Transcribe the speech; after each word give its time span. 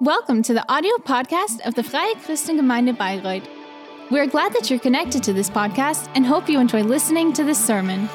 Welcome 0.00 0.42
to 0.42 0.54
the 0.54 0.68
audio 0.68 0.96
podcast 0.96 1.60
of 1.64 1.76
the 1.76 1.84
Freie 1.84 2.14
Christengemeinde 2.16 2.96
Bayreuth. 2.96 3.46
We're 4.10 4.26
glad 4.26 4.52
that 4.54 4.68
you're 4.68 4.80
connected 4.80 5.22
to 5.22 5.32
this 5.32 5.48
podcast 5.48 6.10
and 6.16 6.26
hope 6.26 6.48
you 6.48 6.58
enjoy 6.58 6.82
listening 6.82 7.32
to 7.34 7.44
this 7.44 7.64
sermon. 7.64 8.08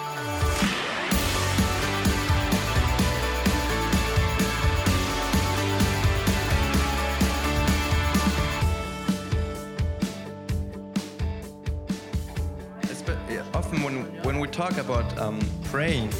Often 13.53 13.83
when, 13.83 14.23
when 14.23 14.39
we 14.41 14.49
talk 14.49 14.77
about 14.77 15.17
um, 15.17 15.39
praying, 15.63 16.11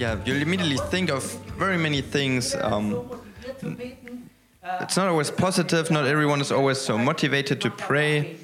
yeah, 0.00 0.18
you 0.24 0.34
immediately 0.34 0.78
think 0.90 1.10
of 1.10 1.22
very 1.56 1.78
many 1.78 2.00
things. 2.00 2.56
Um, 2.56 3.08
it's 4.80 4.96
not 4.96 5.08
always 5.08 5.30
positive. 5.30 5.90
Not 5.90 6.06
everyone 6.06 6.40
is 6.40 6.52
always 6.52 6.78
so 6.78 6.98
motivated 6.98 7.60
to 7.62 7.70
pray. 7.70 8.36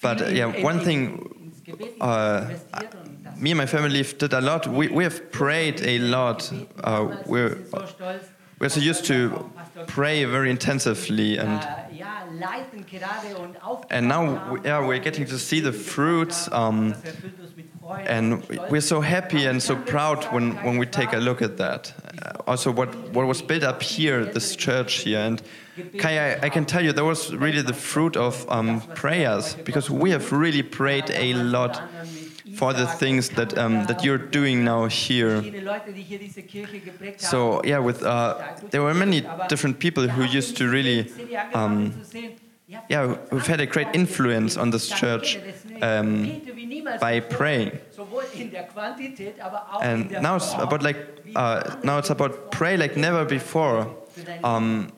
But 0.00 0.22
uh, 0.22 0.26
yeah, 0.28 0.62
one 0.62 0.80
thing 0.80 1.52
uh, 2.00 2.46
me 3.36 3.50
and 3.50 3.58
my 3.58 3.66
family 3.66 4.02
did 4.02 4.32
a 4.32 4.40
lot. 4.40 4.66
We, 4.66 4.88
we 4.88 5.04
have 5.04 5.30
prayed 5.32 5.80
a 5.82 5.98
lot. 5.98 6.50
Uh, 6.82 7.16
we're, 7.26 7.58
we're 8.60 8.68
so 8.68 8.80
used 8.80 9.04
to 9.06 9.50
pray 9.86 10.24
very 10.24 10.50
intensively 10.50 11.36
and 11.38 11.60
and 13.90 14.08
now 14.08 14.52
we- 14.52 14.60
yeah, 14.64 14.84
we're 14.84 14.98
getting 14.98 15.26
to 15.26 15.38
see 15.38 15.60
the 15.60 15.72
fruits 15.72 16.48
um, 16.52 16.94
and 18.06 18.46
we're 18.70 18.80
so 18.80 19.00
happy 19.00 19.46
and 19.46 19.62
so 19.62 19.76
proud 19.76 20.24
when, 20.32 20.56
when 20.64 20.78
we 20.78 20.86
take 20.86 21.12
a 21.12 21.18
look 21.18 21.42
at 21.42 21.56
that. 21.56 21.92
Uh, 22.22 22.32
also 22.46 22.70
what, 22.70 22.94
what 23.14 23.26
was 23.26 23.42
built 23.42 23.62
up 23.62 23.82
here 23.82 24.24
this 24.24 24.56
church 24.56 25.00
here 25.04 25.20
and 25.20 25.42
Kai, 25.96 26.32
I, 26.32 26.38
I 26.42 26.48
can 26.48 26.64
tell 26.64 26.84
you 26.84 26.92
that 26.92 27.04
was 27.04 27.34
really 27.34 27.62
the 27.62 27.72
fruit 27.72 28.16
of 28.16 28.44
um, 28.48 28.80
prayers 28.96 29.54
because 29.64 29.88
we 29.88 30.10
have 30.10 30.32
really 30.32 30.62
prayed 30.62 31.08
a 31.10 31.34
lot 31.34 31.80
for 32.56 32.72
the 32.72 32.86
things 32.86 33.28
that, 33.30 33.56
um, 33.56 33.86
that 33.86 34.02
you're 34.02 34.18
doing 34.18 34.64
now 34.64 34.86
here. 34.86 35.40
So 37.18 37.62
yeah, 37.64 37.78
with 37.78 38.02
uh, 38.02 38.56
there 38.70 38.82
were 38.82 38.94
many 38.94 39.24
different 39.48 39.78
people 39.78 40.08
who 40.08 40.24
used 40.24 40.56
to 40.56 40.68
really, 40.68 41.12
um, 41.54 41.94
yeah, 42.88 43.14
who've 43.30 43.46
had 43.46 43.60
a 43.60 43.66
great 43.66 43.88
influence 43.94 44.56
on 44.56 44.70
this 44.70 44.88
church 44.88 45.38
um, 45.80 46.42
by 47.00 47.20
praying. 47.20 47.78
And 49.82 50.10
now 50.22 50.36
it's 50.36 50.52
about 50.52 50.82
like 50.82 50.96
uh, 51.34 51.76
now 51.82 51.98
it's 51.98 52.10
about 52.10 52.50
pray 52.50 52.76
like 52.76 52.96
never 52.96 53.24
before. 53.24 53.86
Um, 54.44 54.92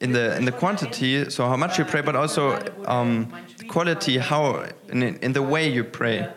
in 0.00 0.12
the 0.12 0.36
in 0.36 0.44
the 0.44 0.52
quantity, 0.52 1.30
so 1.30 1.46
how 1.46 1.56
much 1.56 1.78
you 1.78 1.84
pray, 1.84 2.02
but 2.02 2.16
also 2.16 2.58
um, 2.86 3.32
the 3.58 3.64
quality, 3.66 4.18
how 4.18 4.66
in, 4.88 5.02
in 5.02 5.32
the 5.32 5.42
way 5.42 5.68
you 5.68 5.84
pray. 5.84 6.28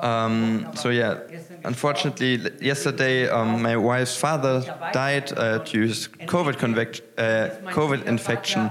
Um, 0.00 0.70
so 0.74 0.90
yeah, 0.90 1.18
unfortunately, 1.64 2.38
yesterday 2.60 3.28
um, 3.28 3.62
my 3.62 3.76
wife's 3.76 4.16
father 4.16 4.62
died 4.92 5.32
uh, 5.36 5.58
due 5.58 5.88
to 5.88 6.10
COVID, 6.26 7.00
uh, 7.18 7.70
COVID 7.72 8.04
infection, 8.06 8.70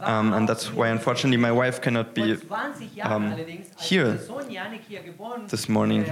um, 0.00 0.32
and 0.34 0.48
that's 0.48 0.72
why 0.72 0.88
unfortunately 0.88 1.38
my 1.38 1.52
wife 1.52 1.80
cannot 1.80 2.14
be 2.14 2.36
um, 3.02 3.34
here 3.78 4.18
this 5.48 5.68
morning. 5.68 6.04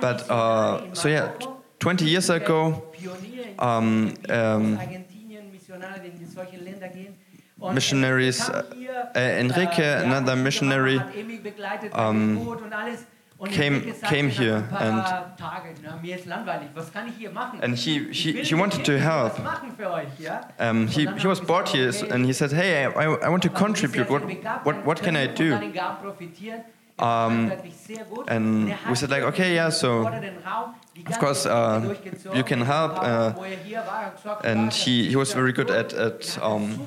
But 0.00 0.30
uh, 0.30 0.94
so 0.94 1.08
yeah, 1.08 1.32
20 1.78 2.04
years 2.04 2.28
ago, 2.30 2.82
um, 3.58 4.14
um, 4.28 4.78
missionaries, 7.72 8.40
uh, 8.48 8.64
uh, 9.14 9.18
Enrique, 9.18 10.04
another 10.04 10.36
missionary, 10.36 11.00
um, 11.92 12.38
came 13.46 13.94
came 14.02 14.28
here 14.28 14.68
and 14.80 14.98
and 17.62 17.76
he, 17.76 18.12
he, 18.12 18.32
he 18.42 18.54
wanted 18.54 18.84
to 18.84 18.98
help. 18.98 19.38
Um, 20.58 20.88
he, 20.88 21.06
he 21.06 21.26
was 21.26 21.40
brought 21.40 21.68
here 21.68 21.92
and 22.10 22.26
he 22.26 22.32
said, 22.32 22.50
"Hey, 22.50 22.86
I, 22.86 23.04
I 23.26 23.28
want 23.28 23.42
to 23.44 23.48
contribute. 23.48 24.10
What 24.10 24.22
what 24.64 24.84
what 24.84 25.02
can 25.02 25.14
I 25.16 25.26
do?" 25.28 25.50
Um, 26.98 27.52
and 28.26 28.74
we 28.88 28.94
said 28.96 29.10
like, 29.10 29.22
"Okay, 29.22 29.54
yeah. 29.54 29.70
So 29.70 30.06
of 31.06 31.18
course 31.18 31.46
uh, 31.46 31.94
you 32.34 32.42
can 32.42 32.60
help." 32.60 32.98
Uh, 33.00 33.32
and 34.44 34.72
he, 34.72 35.08
he 35.08 35.16
was 35.16 35.32
very 35.32 35.52
good 35.52 35.70
at 35.70 35.92
at 35.94 36.38
um, 36.42 36.86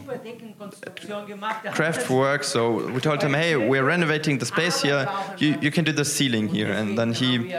craft 1.71 2.09
work. 2.09 2.43
So 2.43 2.87
we 2.91 2.99
told 2.99 3.21
him, 3.23 3.33
"Hey, 3.33 3.55
we're 3.55 3.85
renovating 3.85 4.39
the 4.39 4.45
space 4.45 4.81
here. 4.81 5.07
You 5.37 5.57
you 5.61 5.71
can 5.71 5.85
do 5.85 5.93
the 5.93 6.05
ceiling 6.05 6.49
here." 6.49 6.71
And 6.71 6.97
then 6.97 7.13
he 7.13 7.53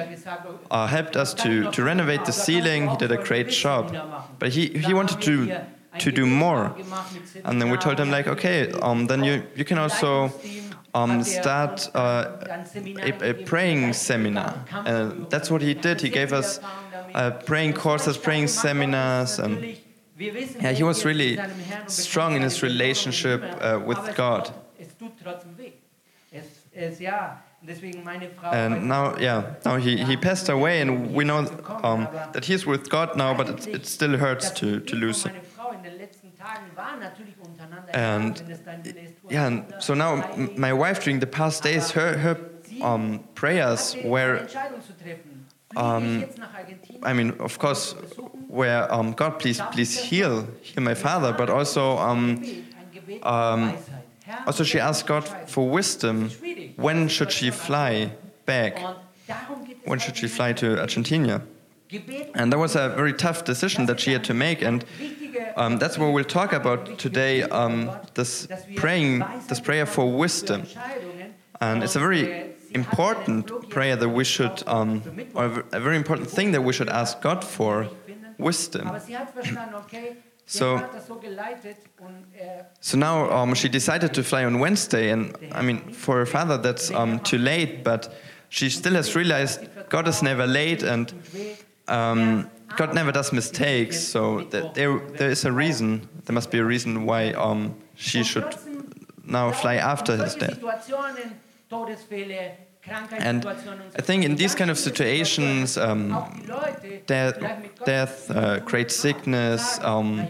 uh, 0.70 0.86
helped 0.86 1.16
us 1.16 1.34
to 1.34 1.70
to 1.70 1.82
renovate 1.82 2.24
the 2.24 2.32
ceiling. 2.32 2.90
He 2.90 2.96
did 2.96 3.12
a 3.12 3.22
great 3.28 3.48
job, 3.48 3.96
but 4.38 4.50
he 4.50 4.66
he 4.66 4.92
wanted 4.92 5.20
to 5.22 5.64
to 5.98 6.10
do 6.10 6.26
more. 6.26 6.74
And 7.44 7.60
then 7.60 7.70
we 7.70 7.76
told 7.76 7.98
him 7.98 8.10
like, 8.10 8.26
okay, 8.26 8.70
um, 8.82 9.06
then 9.06 9.24
you 9.24 9.42
you 9.54 9.64
can 9.64 9.78
also 9.78 10.30
um, 10.94 11.22
start 11.24 11.88
uh, 11.94 12.36
a, 13.00 13.30
a 13.30 13.34
praying 13.34 13.92
seminar. 13.92 14.64
Uh, 14.72 15.12
that's 15.28 15.50
what 15.50 15.62
he 15.62 15.74
did. 15.74 16.00
He 16.00 16.10
gave 16.10 16.32
us 16.32 16.60
uh, 17.14 17.30
praying 17.46 17.74
courses, 17.74 18.16
praying 18.16 18.48
seminars, 18.48 19.38
and 19.38 19.76
yeah, 20.18 20.72
he 20.72 20.82
was 20.82 21.04
really 21.04 21.38
strong 21.86 22.36
in 22.36 22.42
his 22.42 22.62
relationship 22.62 23.42
uh, 23.60 23.80
with 23.84 24.14
God. 24.14 24.52
And 28.52 28.88
now, 28.88 29.16
yeah, 29.18 29.54
now 29.64 29.76
he, 29.76 29.96
he 30.04 30.16
passed 30.16 30.48
away, 30.48 30.80
and 30.80 31.14
we 31.14 31.24
know 31.24 31.46
um, 31.82 32.08
that 32.32 32.44
he's 32.44 32.66
with 32.66 32.90
God 32.90 33.16
now, 33.16 33.34
but 33.34 33.48
it, 33.48 33.66
it 33.68 33.86
still 33.86 34.16
hurts 34.18 34.50
to, 34.52 34.80
to 34.80 34.96
lose 34.96 35.24
him. 35.24 35.34
And 37.92 38.42
yeah, 39.32 39.62
so 39.78 39.94
now 39.94 40.28
my 40.56 40.72
wife 40.74 41.02
during 41.02 41.20
the 41.20 41.26
past 41.26 41.62
days, 41.62 41.90
her 41.92 42.18
her 42.18 42.36
um, 42.82 43.20
prayers 43.34 43.96
were, 44.04 44.46
um, 45.74 46.26
I 47.02 47.12
mean, 47.14 47.30
of 47.40 47.58
course, 47.58 47.94
where 48.48 48.92
um, 48.92 49.12
God 49.12 49.38
please 49.38 49.60
please 49.72 49.96
heal 49.98 50.46
heal 50.60 50.82
my 50.82 50.94
father, 50.94 51.32
but 51.32 51.48
also 51.48 51.96
um, 51.96 52.44
um, 53.22 53.74
also 54.46 54.64
she 54.64 54.78
asked 54.78 55.06
God 55.06 55.24
for 55.48 55.66
wisdom. 55.68 56.30
When 56.76 57.08
should 57.08 57.32
she 57.32 57.50
fly 57.50 58.12
back? 58.44 58.78
When 59.86 59.98
should 59.98 60.16
she 60.18 60.28
fly 60.28 60.52
to 60.54 60.78
Argentina? 60.78 61.42
And 62.34 62.52
that 62.52 62.58
was 62.58 62.76
a 62.76 62.90
very 62.90 63.12
tough 63.12 63.44
decision 63.44 63.86
that 63.86 64.00
she 64.00 64.12
had 64.12 64.24
to 64.24 64.34
make, 64.34 64.60
and 64.62 64.84
um, 65.56 65.78
that's 65.78 65.98
what 65.98 66.12
we'll 66.12 66.24
talk 66.24 66.52
about 66.52 66.98
today. 66.98 67.42
Um, 67.42 67.90
this 68.14 68.48
praying, 68.76 69.24
this 69.48 69.60
prayer 69.60 69.86
for 69.86 70.10
wisdom, 70.10 70.64
and 71.60 71.82
it's 71.82 71.96
a 71.96 72.00
very 72.00 72.54
important 72.74 73.68
prayer 73.70 73.96
that 73.96 74.08
we 74.08 74.24
should, 74.24 74.62
um, 74.66 75.02
or 75.34 75.64
a 75.72 75.80
very 75.80 75.96
important 75.96 76.30
thing 76.30 76.52
that 76.52 76.62
we 76.62 76.72
should 76.72 76.88
ask 76.88 77.20
God 77.20 77.44
for, 77.44 77.88
wisdom. 78.38 78.90
So, 80.44 80.86
so 82.80 82.98
now 82.98 83.30
um, 83.30 83.54
she 83.54 83.68
decided 83.68 84.12
to 84.14 84.22
fly 84.22 84.44
on 84.44 84.58
Wednesday, 84.58 85.10
and 85.10 85.34
I 85.52 85.62
mean, 85.62 85.78
for 85.92 86.16
her 86.16 86.26
father, 86.26 86.58
that's 86.58 86.90
um, 86.90 87.20
too 87.20 87.38
late. 87.38 87.84
But 87.84 88.12
she 88.48 88.68
still 88.68 88.92
has 88.94 89.14
realized 89.14 89.60
God 89.88 90.08
is 90.08 90.22
never 90.22 90.46
late, 90.46 90.82
and 90.82 91.14
um, 91.88 92.50
God 92.76 92.94
never 92.94 93.12
does 93.12 93.32
mistakes. 93.32 94.00
So 94.00 94.42
th- 94.42 94.74
there, 94.74 94.98
there 94.98 95.30
is 95.30 95.44
a 95.44 95.52
reason. 95.52 96.08
There 96.24 96.34
must 96.34 96.50
be 96.50 96.58
a 96.58 96.64
reason 96.64 97.06
why 97.06 97.32
um, 97.32 97.74
she 97.94 98.22
should 98.22 98.54
now 99.24 99.52
fly 99.52 99.76
after 99.76 100.16
his 100.16 100.34
death. 100.34 100.58
And 103.18 103.46
I 103.46 104.02
think 104.02 104.24
in 104.24 104.34
these 104.34 104.54
kind 104.56 104.70
of 104.70 104.78
situations, 104.78 105.78
um, 105.78 106.10
death, 107.06 107.38
death 107.84 108.30
uh, 108.30 108.58
great 108.58 108.90
sickness, 108.90 109.78
um, 109.82 110.26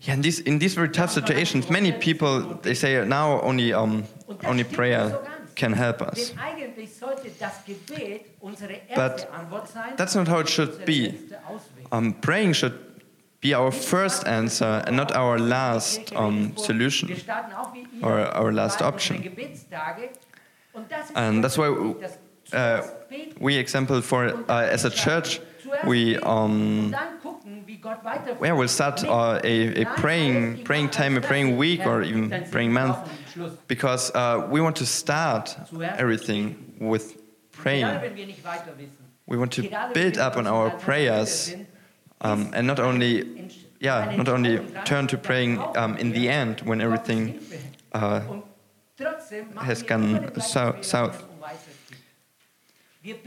yeah, 0.00 0.14
in 0.14 0.22
these 0.22 0.38
in 0.40 0.58
these 0.58 0.74
very 0.74 0.88
tough 0.88 1.10
situations, 1.10 1.68
many 1.68 1.92
people 1.92 2.40
they 2.62 2.74
say 2.74 3.04
now 3.04 3.40
only 3.42 3.72
um, 3.74 4.04
only 4.44 4.64
prayer 4.64 5.18
can 5.54 5.72
help 5.74 6.00
us. 6.00 6.32
But 8.94 9.30
that's 9.96 10.14
not 10.14 10.28
how 10.28 10.38
it 10.40 10.48
should 10.48 10.84
be. 10.84 11.14
Um, 11.92 12.12
praying 12.14 12.54
should 12.54 12.78
be 13.40 13.54
our 13.54 13.70
first 13.70 14.26
answer 14.26 14.82
and 14.86 14.96
not 14.96 15.12
our 15.12 15.38
last 15.38 16.14
um, 16.14 16.56
solution 16.56 17.10
or 18.02 18.20
our 18.20 18.52
last 18.52 18.82
option. 18.82 19.16
And 21.14 21.42
that's 21.42 21.56
why 21.58 21.94
uh, 22.52 22.82
we, 23.38 23.56
example, 23.56 24.00
for 24.02 24.28
uh, 24.48 24.62
as 24.76 24.84
a 24.84 24.90
church, 24.90 25.40
we 25.84 26.16
um, 26.18 26.94
yeah, 28.42 28.52
we'll 28.52 28.68
start 28.68 29.04
uh, 29.04 29.40
a, 29.44 29.82
a 29.82 29.84
praying 29.96 30.64
praying 30.64 30.90
time, 30.90 31.16
a 31.16 31.20
praying 31.20 31.56
week, 31.56 31.86
or 31.86 32.02
even 32.02 32.44
praying 32.50 32.72
month, 32.72 32.96
because 33.66 34.14
uh, 34.14 34.46
we 34.50 34.60
want 34.60 34.76
to 34.76 34.86
start 34.86 35.56
everything 35.80 36.76
with 36.80 37.20
praying. 37.52 37.86
We 39.26 39.36
want 39.36 39.52
to 39.52 39.62
build 39.92 40.18
up 40.18 40.36
on 40.36 40.46
our 40.46 40.70
prayers, 40.70 41.54
um, 42.20 42.50
and 42.54 42.66
not 42.66 42.78
only 42.78 43.50
yeah, 43.80 44.14
not 44.16 44.28
only 44.28 44.58
turn 44.84 45.06
to 45.08 45.18
praying 45.18 45.58
um, 45.76 45.96
in 45.96 46.12
the 46.12 46.28
end 46.28 46.60
when 46.60 46.80
everything 46.80 47.40
uh, 47.92 48.20
has 49.62 49.82
gone 49.82 50.40
so, 50.40 50.76
south. 50.80 51.25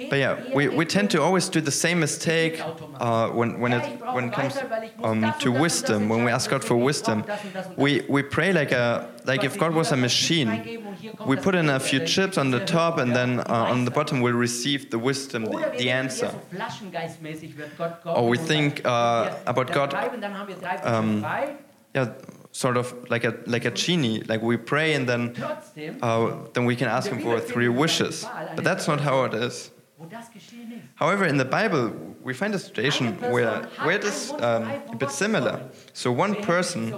But 0.09 0.19
yeah, 0.19 0.53
we, 0.53 0.67
we 0.67 0.85
tend 0.85 1.09
to 1.11 1.21
always 1.21 1.47
do 1.47 1.61
the 1.61 1.71
same 1.71 1.99
mistake 1.99 2.61
uh, 2.99 3.29
when, 3.29 3.59
when, 3.61 3.73
it, 3.73 3.83
when 4.13 4.25
it 4.25 4.33
comes 4.33 4.57
um, 5.03 5.33
to 5.39 5.51
wisdom, 5.51 6.09
when 6.09 6.23
we 6.25 6.31
ask 6.31 6.49
God 6.49 6.63
for 6.63 6.75
wisdom. 6.75 7.23
We, 7.77 8.01
we 8.09 8.23
pray 8.23 8.51
like, 8.51 8.71
a, 8.71 9.09
like 9.25 9.43
if 9.43 9.57
God 9.57 9.73
was 9.73 9.91
a 9.91 9.97
machine. 9.97 10.83
We 11.25 11.37
put 11.37 11.55
in 11.55 11.69
a 11.69 11.79
few 11.79 12.05
chips 12.05 12.37
on 12.37 12.51
the 12.51 12.65
top, 12.65 12.97
and 12.97 13.15
then 13.15 13.39
uh, 13.39 13.45
on 13.47 13.85
the 13.85 13.91
bottom 13.91 14.19
we'll 14.21 14.33
receive 14.33 14.89
the 14.89 14.99
wisdom, 14.99 15.45
the, 15.45 15.73
the 15.77 15.89
answer. 15.91 16.33
Or 18.05 18.27
we 18.27 18.37
think 18.37 18.85
uh, 18.85 19.33
about 19.45 19.71
God, 19.71 19.93
um, 20.83 21.25
yeah, 21.95 22.13
sort 22.51 22.77
of 22.77 22.93
like 23.09 23.23
a 23.23 23.35
like 23.45 23.65
a 23.65 23.71
genie. 23.71 24.21
Like 24.21 24.41
we 24.41 24.57
pray, 24.57 24.93
and 24.93 25.07
then 25.07 25.35
uh, 26.01 26.35
then 26.53 26.65
we 26.65 26.75
can 26.75 26.87
ask 26.87 27.11
Him 27.11 27.21
for 27.21 27.39
three 27.39 27.69
wishes. 27.69 28.25
But 28.55 28.63
that's 28.63 28.87
not 28.87 29.01
how 29.01 29.23
it 29.25 29.33
is. 29.33 29.71
However, 30.95 31.25
in 31.25 31.37
the 31.37 31.45
Bible, 31.45 31.93
we 32.23 32.33
find 32.33 32.55
a 32.55 32.59
situation 32.59 33.17
where, 33.19 33.63
where 33.83 33.95
it 33.95 34.03
is 34.03 34.31
um, 34.39 34.63
a 34.91 34.95
bit 34.95 35.11
similar. 35.11 35.61
So 35.93 36.11
one 36.11 36.35
person 36.35 36.93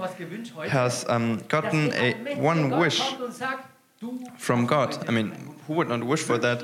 has 0.68 1.06
um, 1.10 1.42
gotten 1.48 1.92
a 1.94 2.36
one 2.36 2.70
wish 2.70 3.02
from 4.38 4.66
God. 4.66 5.08
I 5.08 5.12
mean, 5.12 5.56
who 5.68 5.74
would 5.74 5.90
not 5.90 6.04
wish 6.04 6.22
for 6.22 6.38
that? 6.38 6.64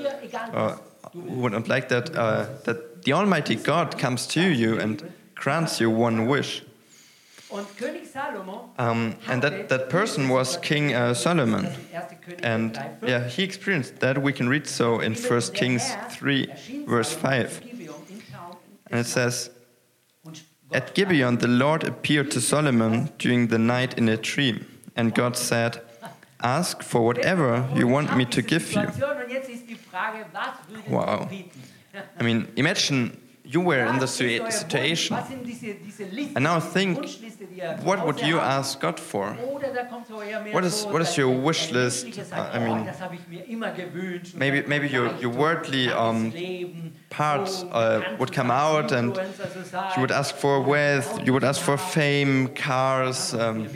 Uh, 0.54 0.78
who 1.14 1.42
would 1.42 1.54
not 1.54 1.68
like 1.68 1.90
that? 1.90 2.16
Uh, 2.16 2.48
that 2.66 3.04
the 3.04 3.14
Almighty 3.14 3.56
God 3.56 3.98
comes 3.98 4.28
to 4.28 4.42
you 4.42 4.80
and 4.80 5.12
grants 5.36 5.80
you 5.80 5.90
one 5.90 6.28
wish. 6.28 6.64
Um, 8.78 9.16
and 9.28 9.42
that, 9.42 9.70
that 9.70 9.90
person 9.90 10.28
was 10.30 10.58
King 10.58 10.94
uh, 10.94 11.14
Solomon. 11.14 11.68
And 12.44 12.76
yeah, 13.04 13.28
he 13.28 13.44
experienced 13.44 14.00
that. 14.00 14.22
We 14.22 14.34
can 14.34 14.50
read 14.50 14.68
so 14.68 15.00
in 15.00 15.14
1 15.16 15.42
Kings 15.54 15.84
3, 16.12 16.54
verse 16.86 17.14
5. 17.14 17.62
And 18.92 19.00
it 19.00 19.06
says, 19.06 19.50
At 20.74 20.94
Gibeon, 20.94 21.38
the 21.38 21.48
Lord 21.48 21.84
appeared 21.86 22.32
to 22.32 22.42
Solomon 22.42 23.10
during 23.18 23.48
the 23.48 23.58
night 23.58 23.98
in 23.98 24.10
a 24.10 24.18
dream. 24.18 24.66
And 24.96 25.14
God 25.14 25.38
said, 25.38 25.82
Ask 26.42 26.84
for 26.84 27.02
whatever 27.04 27.68
you 27.76 27.88
want 27.88 28.16
me 28.16 28.26
to 28.26 28.42
give 28.42 28.74
you. 28.74 28.82
Wow. 30.90 31.30
I 32.20 32.24
mean, 32.24 32.48
imagine 32.56 33.18
you 33.48 33.62
were 33.62 33.86
in 33.86 34.00
the 34.00 34.08
situation. 34.08 35.18
And 36.36 36.44
now 36.44 36.60
think, 36.60 36.98
what 37.84 38.06
would 38.06 38.22
you 38.22 38.40
ask 38.40 38.80
God 38.80 39.00
for? 39.00 39.34
What 40.52 40.64
is, 40.64 40.86
what 40.86 41.02
is 41.02 41.18
your 41.18 41.30
wish 41.30 41.72
list? 41.72 42.08
I 42.34 42.60
mean, 42.60 42.90
maybe, 44.36 44.62
maybe 44.68 44.90
your, 44.90 45.16
your 45.16 45.32
worldly 45.32 45.90
um, 45.90 46.34
part 47.10 47.50
uh, 47.72 48.02
would 48.20 48.34
come 48.34 48.52
out 48.52 48.92
and 48.92 49.16
you 49.16 50.02
would 50.02 50.12
ask 50.12 50.36
for 50.36 50.62
wealth, 50.62 51.26
you 51.26 51.34
would 51.34 51.44
ask 51.44 51.62
for 51.62 51.78
fame, 51.78 52.50
cars, 52.50 53.34
um, 53.34 53.68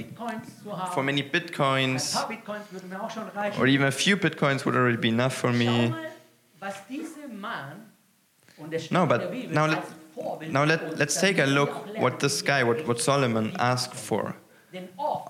for 0.93 1.03
many 1.03 1.23
bitcoins, 1.23 2.15
or 3.59 3.67
even 3.67 3.87
a 3.87 3.91
few 3.91 4.17
bitcoins 4.17 4.65
would 4.65 4.75
already 4.75 4.97
be 4.97 5.09
enough 5.09 5.35
for 5.35 5.51
me. 5.53 5.93
No, 8.91 9.05
but 9.05 9.33
now 9.49 9.67
let, 9.67 10.51
now 10.51 10.63
let, 10.63 10.97
let's 10.97 11.19
take 11.19 11.39
a 11.39 11.45
look 11.45 11.97
what 11.97 12.19
this 12.19 12.41
guy, 12.41 12.63
what, 12.63 12.87
what 12.87 12.99
Solomon 12.99 13.55
asked 13.59 13.93
for. 13.93 14.35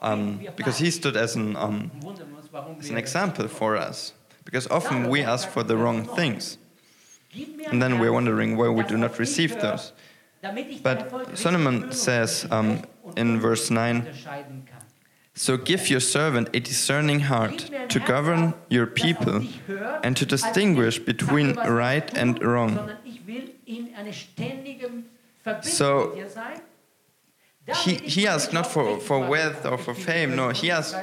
Um, 0.01 0.45
because 0.55 0.77
he 0.77 0.91
stood 0.91 1.15
as 1.17 1.35
an, 1.35 1.55
um, 1.55 1.91
as 2.79 2.89
an 2.89 2.97
example 2.97 3.47
for 3.47 3.77
us. 3.77 4.13
Because 4.45 4.67
often 4.67 5.09
we 5.09 5.21
ask 5.21 5.47
for 5.47 5.63
the 5.63 5.77
wrong 5.77 6.05
things. 6.05 6.57
And 7.67 7.81
then 7.81 7.99
we're 7.99 8.11
wondering 8.11 8.57
why 8.57 8.69
we 8.69 8.83
do 8.83 8.97
not 8.97 9.17
receive 9.19 9.59
those. 9.61 9.93
But 10.83 11.37
Solomon 11.37 11.91
says 11.91 12.47
um, 12.49 12.81
in 13.15 13.39
verse 13.39 13.69
9 13.69 14.07
So 15.33 15.55
give 15.55 15.89
your 15.89 15.99
servant 15.99 16.49
a 16.53 16.59
discerning 16.59 17.21
heart 17.21 17.69
to 17.89 17.99
govern 17.99 18.53
your 18.69 18.87
people 18.87 19.43
and 20.03 20.17
to 20.17 20.25
distinguish 20.25 20.99
between 20.99 21.55
right 21.59 22.09
and 22.17 22.41
wrong. 22.43 22.91
So 25.61 26.15
he, 27.83 27.95
he 27.95 28.27
asked 28.27 28.53
not 28.53 28.67
for, 28.67 28.99
for 28.99 29.19
wealth 29.27 29.65
or 29.65 29.77
for 29.77 29.93
fame, 29.93 30.35
no, 30.35 30.49
he 30.49 30.71
asked, 30.71 30.95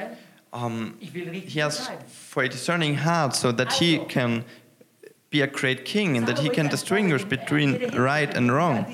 um, 0.53 0.97
he 0.99 1.61
asked 1.61 1.91
for 2.07 2.43
a 2.43 2.49
discerning 2.49 2.95
heart 2.95 3.35
so 3.35 3.51
that 3.51 3.73
he 3.73 3.99
can 3.99 4.45
be 5.29 5.41
a 5.41 5.47
great 5.47 5.85
king 5.85 6.17
and 6.17 6.27
that 6.27 6.39
he 6.39 6.49
can 6.49 6.67
distinguish 6.67 7.23
between 7.23 7.95
right 7.95 8.35
and 8.35 8.51
wrong. 8.51 8.85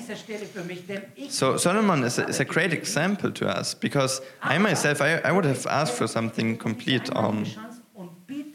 So 1.28 1.56
Solomon 1.56 2.04
is 2.04 2.18
a, 2.18 2.26
is 2.28 2.40
a 2.40 2.44
great 2.44 2.72
example 2.72 3.30
to 3.32 3.48
us 3.48 3.74
because 3.74 4.20
I 4.42 4.58
myself, 4.58 5.00
I, 5.00 5.16
I 5.18 5.32
would 5.32 5.46
have 5.46 5.66
asked 5.66 5.94
for 5.94 6.06
something 6.06 6.58
complete, 6.58 7.08
um, 7.16 7.46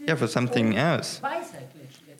yeah, 0.05 0.15
for 0.15 0.27
something 0.27 0.77
else. 0.77 1.21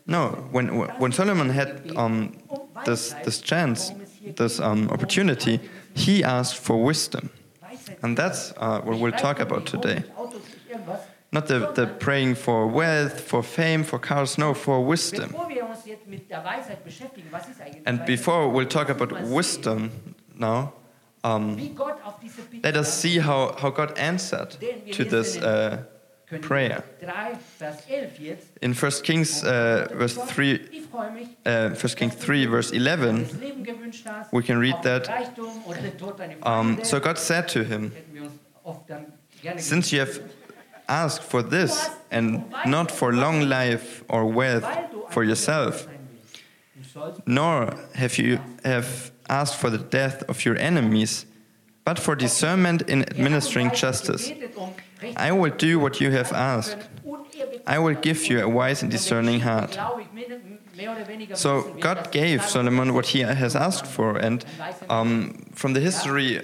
No, 0.08 0.48
when, 0.52 0.68
when 1.00 1.12
Solomon 1.12 1.50
had 1.50 1.92
um, 1.96 2.41
this, 2.86 3.14
this 3.24 3.42
chance, 3.42 3.92
this 4.36 4.60
um, 4.60 4.90
opportunity, 4.90 5.60
he 5.94 6.24
asked 6.24 6.58
for 6.58 6.82
wisdom. 6.84 7.30
And 8.02 8.18
that's 8.18 8.54
uh, 8.58 8.82
what 8.82 9.00
we'll 9.00 9.12
talk 9.12 9.40
about 9.40 9.66
today. 9.66 10.04
Not 11.32 11.48
the, 11.48 11.72
the 11.72 11.88
praying 11.88 12.36
for 12.36 12.68
wealth, 12.68 13.22
for 13.22 13.42
fame, 13.42 13.84
for 13.84 14.00
cars, 14.00 14.38
no, 14.38 14.54
for 14.54 14.84
wisdom. 14.84 15.34
And 17.86 18.06
before 18.06 18.50
we'll 18.50 18.66
talk 18.66 18.90
about 18.90 19.22
wisdom 19.22 19.92
now, 20.36 20.74
um, 21.24 21.78
let 22.64 22.76
us 22.76 22.94
see 22.94 23.20
how, 23.20 23.56
how 23.58 23.70
God 23.70 23.98
answered 23.98 24.58
to 24.92 25.06
this 25.06 25.38
uh, 25.38 25.84
prayer. 26.40 26.84
In 28.62 28.74
1 28.74 28.92
Kings 29.04 29.44
uh, 29.44 29.88
verse 29.94 30.16
3, 30.16 30.86
uh, 31.46 31.70
1 31.70 31.76
Kings 31.96 32.16
3 32.16 32.46
verse 32.46 32.72
11, 32.72 33.28
we 34.32 34.44
can 34.44 34.58
read 34.58 34.76
that. 34.84 35.10
Um, 36.44 36.84
so 36.84 37.00
God 37.00 37.18
said 37.18 37.48
to 37.50 37.64
him, 37.64 37.92
Since 39.58 39.92
you 39.92 40.00
have 40.00 40.22
asked 40.88 41.24
for 41.24 41.42
this 41.42 41.90
and 42.12 42.54
not 42.66 42.92
for 42.92 43.14
long 43.14 43.50
life 43.50 44.04
or 44.10 44.26
wealth 44.26 44.66
for 45.10 45.24
yourself, 45.24 45.88
nor 47.26 47.76
have 47.96 48.18
you 48.18 48.40
have 48.64 49.12
asked 49.30 49.56
for 49.56 49.70
the 49.70 49.78
death 49.78 50.24
of 50.24 50.46
your 50.46 50.58
enemies, 50.58 51.26
but 51.86 51.98
for 51.98 52.16
discernment 52.16 52.82
in 52.84 53.02
administering 53.10 53.72
justice. 53.72 54.32
I 55.16 55.32
will 55.32 55.52
do 55.52 55.80
what 55.80 56.00
you 56.02 56.12
have 56.12 56.32
asked. 56.32 56.78
I 57.66 57.80
will 57.80 57.96
give 57.96 58.28
you 58.28 58.42
a 58.42 58.50
wise 58.50 58.82
and 58.82 58.92
discerning 58.92 59.42
heart. 59.42 59.78
So 61.34 61.74
God 61.80 62.12
gave 62.12 62.44
Solomon 62.46 62.94
what 62.94 63.08
he 63.08 63.20
has 63.20 63.56
asked 63.56 63.86
for, 63.86 64.18
and 64.18 64.44
um, 64.90 65.46
from 65.54 65.74
the 65.74 65.80
history, 65.80 66.40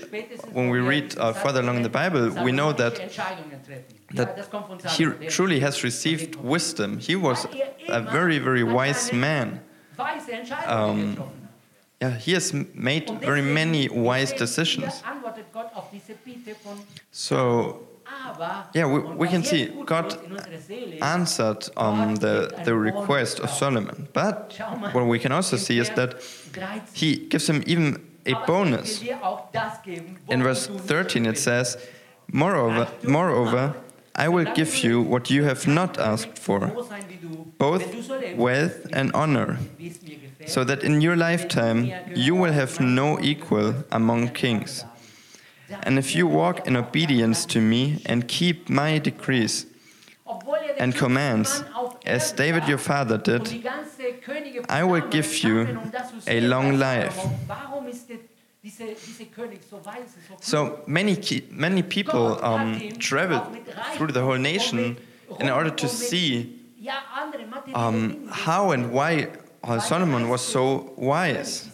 when 0.51 0.69
we 0.69 0.79
read 0.79 1.17
uh, 1.17 1.33
further 1.33 1.61
along 1.61 1.77
in 1.77 1.83
the 1.83 1.89
Bible, 1.89 2.29
we 2.43 2.51
know 2.51 2.73
that 2.73 2.95
that 4.13 4.37
he 4.91 5.05
truly 5.27 5.59
has 5.59 5.83
received 5.83 6.35
wisdom. 6.35 6.99
He 6.99 7.15
was 7.15 7.47
a 7.89 8.01
very, 8.01 8.39
very 8.39 8.63
wise 8.63 9.11
man. 9.11 9.61
Um, 10.65 11.17
yeah, 12.01 12.11
he 12.11 12.33
has 12.33 12.53
made 12.53 13.09
very 13.19 13.41
many 13.41 13.89
wise 13.89 14.31
decisions. 14.33 15.03
So 17.11 17.86
yeah, 18.73 18.85
we, 18.85 18.99
we 18.99 19.27
can 19.27 19.43
see 19.43 19.65
God 19.85 20.17
answered 21.01 21.69
um, 21.77 22.15
the, 22.15 22.51
the 22.65 22.75
request 22.75 23.39
of 23.39 23.49
Solomon. 23.49 24.07
But 24.13 24.53
what 24.93 25.05
we 25.05 25.19
can 25.19 25.31
also 25.31 25.57
see 25.57 25.79
is 25.79 25.89
that 25.91 26.21
he 26.93 27.15
gives 27.29 27.47
him 27.49 27.63
even 27.65 28.05
a 28.25 28.33
bonus. 28.45 29.01
In 30.29 30.43
verse 30.43 30.67
13 30.67 31.25
it 31.25 31.37
says, 31.37 31.77
Moreover, 32.31 32.87
moreover, 33.03 33.73
I 34.13 34.27
will 34.29 34.45
give 34.55 34.83
you 34.83 35.01
what 35.01 35.29
you 35.29 35.43
have 35.43 35.67
not 35.67 35.97
asked 35.99 36.37
for, 36.39 36.71
both 37.57 37.83
wealth 38.35 38.87
and 38.91 39.11
honor, 39.13 39.59
so 40.47 40.63
that 40.63 40.83
in 40.83 41.01
your 41.01 41.15
lifetime 41.15 41.91
you 42.15 42.35
will 42.35 42.51
have 42.51 42.79
no 42.79 43.19
equal 43.19 43.75
among 43.91 44.29
kings. 44.29 44.83
And 45.83 45.99
if 45.99 46.15
you 46.15 46.27
walk 46.27 46.67
in 46.67 46.75
obedience 46.75 47.45
to 47.47 47.59
me 47.59 48.01
and 48.05 48.27
keep 48.27 48.69
my 48.69 48.97
decrees 48.99 49.65
and 50.77 50.95
commands, 50.95 51.63
as 52.05 52.31
David 52.31 52.67
your 52.67 52.77
father 52.77 53.17
did, 53.17 53.67
I 54.69 54.83
will 54.83 55.07
give 55.07 55.43
you 55.43 55.79
a 56.27 56.41
long 56.41 56.77
life. 56.79 57.17
So 60.41 60.81
many, 60.87 61.17
many 61.51 61.83
people 61.83 62.43
um, 62.43 62.79
traveled 62.99 63.57
through 63.95 64.11
the 64.11 64.21
whole 64.21 64.37
nation 64.37 64.97
in 65.39 65.49
order 65.49 65.69
to 65.69 65.87
see 65.87 66.59
um, 67.73 68.27
how 68.29 68.71
and 68.71 68.91
why 68.91 69.29
Solomon 69.79 70.29
was 70.29 70.41
so 70.41 70.93
wise. 70.97 71.69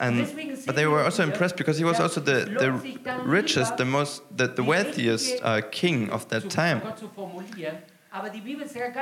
And, 0.00 0.26
but 0.66 0.74
they 0.74 0.86
were 0.86 1.02
also 1.04 1.22
impressed 1.22 1.56
because 1.56 1.78
he 1.78 1.84
was 1.84 2.00
also 2.00 2.20
the, 2.20 2.44
the 2.58 2.72
richest, 3.24 3.76
the 3.76 3.84
most, 3.84 4.22
the, 4.36 4.48
the 4.48 4.62
wealthiest 4.62 5.36
uh, 5.42 5.60
king 5.70 6.10
of 6.10 6.28
that 6.30 6.50
time. 6.50 6.82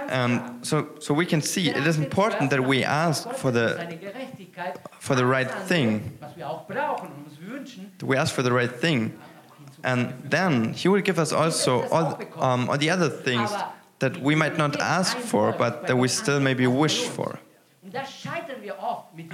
Um, 0.08 0.60
so, 0.62 0.88
so 1.00 1.12
we 1.12 1.26
can 1.26 1.42
see 1.42 1.68
it 1.68 1.86
is 1.86 1.98
important 1.98 2.50
that 2.50 2.64
we 2.64 2.82
ask 2.82 3.28
for 3.30 3.50
the 3.50 3.68
for 5.00 5.14
the 5.14 5.26
right 5.26 5.50
thing. 5.50 6.18
We 8.02 8.16
ask 8.16 8.34
for 8.34 8.42
the 8.42 8.52
right 8.52 8.72
thing, 8.72 9.18
and 9.84 10.14
then 10.24 10.72
He 10.72 10.88
will 10.88 11.02
give 11.02 11.18
us 11.18 11.30
also 11.30 11.82
all, 11.88 12.18
um, 12.36 12.70
all 12.70 12.78
the 12.78 12.88
other 12.88 13.10
things 13.10 13.50
that 13.98 14.16
we 14.16 14.34
might 14.34 14.56
not 14.56 14.80
ask 14.80 15.18
for, 15.18 15.52
but 15.52 15.86
that 15.88 15.96
we 15.96 16.08
still 16.08 16.40
maybe 16.40 16.66
wish 16.66 17.04
for. 17.04 17.38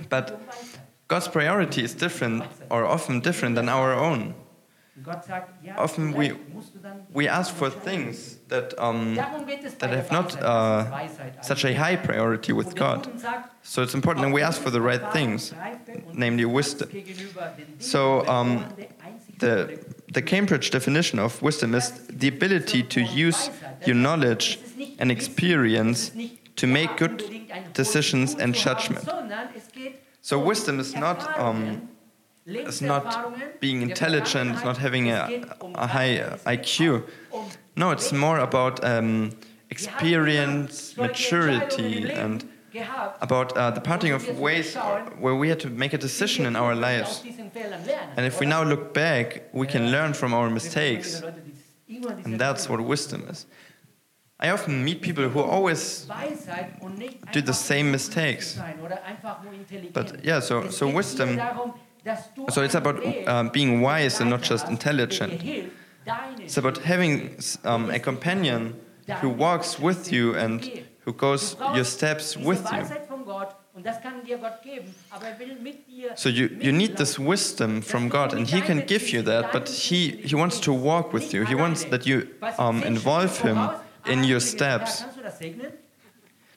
But 0.09 0.41
God's 1.09 1.29
priority 1.29 1.83
is 1.83 1.95
different, 1.95 2.45
or 2.71 2.85
often 2.85 3.21
different 3.21 3.55
than 3.55 3.69
our 3.69 3.95
own. 3.95 4.35
Often 5.77 6.13
we, 6.13 6.33
we 7.13 7.29
ask 7.29 7.55
for 7.55 7.71
things 7.71 8.37
that, 8.49 8.79
um, 8.79 9.15
that 9.15 9.91
have 9.91 10.11
not 10.13 10.43
uh, 10.43 11.09
such 11.41 11.65
a 11.65 11.73
high 11.73 11.97
priority 11.97 12.53
with 12.53 12.75
God. 12.75 13.09
So 13.63 13.83
it's 13.83 13.95
important 13.95 14.27
that 14.27 14.33
we 14.33 14.43
ask 14.43 14.61
for 14.61 14.71
the 14.71 14.81
right 14.81 15.13
things, 15.13 15.55
namely 16.13 16.45
wisdom. 16.45 16.91
So 17.79 18.27
um, 18.27 18.67
the, 19.39 19.79
the 20.13 20.23
Cambridge 20.23 20.71
definition 20.71 21.19
of 21.19 21.41
wisdom 21.41 21.75
is 21.75 21.93
the 22.09 22.29
ability 22.29 22.83
to 22.83 23.01
use 23.01 23.51
your 23.87 23.97
knowledge 23.97 24.59
and 24.99 25.11
experience 25.11 26.11
to 26.57 26.67
make 26.67 26.97
good 26.97 27.23
decisions 27.73 28.35
and 28.35 28.55
judgment. 28.55 29.09
So 30.29 30.39
wisdom 30.39 30.79
is 30.79 30.95
not 30.95 31.19
um, 31.41 31.89
is 32.45 32.83
not 32.83 33.61
being 33.61 33.81
intelligent, 33.81 34.51
it's 34.53 34.63
not 34.63 34.77
having 34.77 35.11
a, 35.11 35.23
a 35.75 35.87
high 35.87 36.19
IQ. 36.55 37.05
No, 37.77 37.93
it's 37.93 38.13
more 38.13 38.39
about 38.41 38.85
um, 38.85 39.31
experience, 39.71 40.99
maturity, 40.99 42.11
and 42.11 42.47
about 43.23 43.57
uh, 43.57 43.71
the 43.71 43.81
parting 43.81 44.13
of 44.13 44.39
ways 44.39 44.77
where 45.19 45.35
we 45.35 45.49
had 45.49 45.61
to 45.61 45.71
make 45.71 45.95
a 45.95 45.99
decision 46.09 46.45
in 46.45 46.57
our 46.57 46.75
lives. 46.75 47.25
And 48.19 48.27
if 48.27 48.39
we 48.39 48.45
now 48.45 48.63
look 48.65 48.93
back, 48.93 49.45
we 49.53 49.67
can 49.67 49.91
learn 49.91 50.13
from 50.13 50.35
our 50.35 50.51
mistakes. 50.51 51.23
And 52.25 52.39
that's 52.39 52.69
what 52.69 52.83
wisdom 52.83 53.25
is. 53.31 53.47
I 54.41 54.51
often 54.51 54.85
meet 54.85 55.03
people 55.03 55.29
who 55.29 55.41
always 55.41 56.07
do 57.33 57.43
the 57.43 57.53
same 57.53 57.91
mistakes. 57.91 58.59
But 59.93 60.25
yeah, 60.25 60.41
so, 60.41 60.71
so 60.71 60.89
wisdom 60.89 61.41
so 62.49 62.63
it's 62.63 62.75
about 62.75 63.05
um, 63.27 63.49
being 63.51 63.81
wise 63.81 64.21
and 64.21 64.31
not 64.31 64.43
just 64.43 64.69
intelligent. 64.69 65.43
It's 66.39 66.57
about 66.57 66.79
having 66.79 67.39
um, 67.65 67.91
a 67.91 67.99
companion 67.99 68.79
who 69.21 69.29
walks 69.29 69.79
with 69.79 70.13
you 70.13 70.35
and 70.37 70.65
who 71.01 71.13
goes 71.13 71.57
your 71.75 71.85
steps 71.85 72.37
with 72.37 72.67
you. 72.73 72.85
So 76.17 76.29
you, 76.29 76.57
you 76.61 76.73
need 76.73 76.97
this 76.97 77.19
wisdom 77.19 77.81
from 77.81 78.09
God, 78.09 78.35
and 78.35 78.47
He 78.47 78.61
can 78.61 78.85
give 78.87 79.11
you 79.11 79.23
that, 79.23 79.53
but 79.53 79.69
He, 79.69 80.11
he 80.11 80.35
wants 80.35 80.59
to 80.61 80.73
walk 80.73 81.13
with 81.13 81.33
you. 81.33 81.45
He 81.45 81.55
wants 81.55 81.85
that 81.85 82.07
you 82.07 82.29
um, 82.59 82.83
involve 82.83 83.39
Him 83.39 83.71
in 84.07 84.25
your 84.25 84.41
steps. 84.41 85.05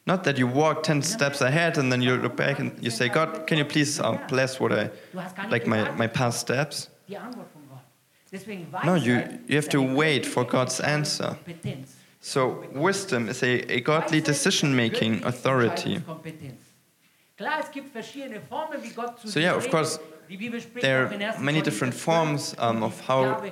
Not 0.08 0.24
that 0.24 0.38
you 0.38 0.48
walk 0.48 0.84
10 0.84 1.04
steps 1.04 1.42
ahead 1.42 1.78
and 1.78 1.92
then 1.92 2.02
you 2.02 2.16
look 2.18 2.36
back 2.36 2.60
and 2.60 2.72
you 2.84 2.90
say, 2.90 3.08
God, 3.08 3.46
can 3.46 3.58
you 3.58 3.66
please 3.66 4.00
uh, 4.00 4.20
bless 4.28 4.60
what 4.60 4.72
I, 4.72 4.90
like 5.50 5.68
my, 5.68 5.92
my 5.92 6.08
past 6.08 6.40
steps? 6.40 6.90
No, 8.84 8.96
you, 8.96 9.40
you 9.48 9.56
have 9.56 9.70
to 9.70 9.82
wait 9.82 10.26
for 10.26 10.44
God's 10.44 10.80
answer. 10.80 11.38
So, 12.22 12.66
wisdom 12.72 13.30
is 13.30 13.44
a, 13.44 13.74
a 13.74 13.82
godly 13.82 14.22
decision 14.22 14.76
making 14.76 15.24
authority. 15.24 16.02
So, 19.26 19.40
yeah, 19.40 19.56
of 19.56 19.70
course, 19.70 20.00
there 20.82 21.08
are 21.08 21.40
many 21.40 21.62
different 21.62 21.94
forms 21.94 22.56
um, 22.58 22.84
of 22.84 23.00
how, 23.02 23.52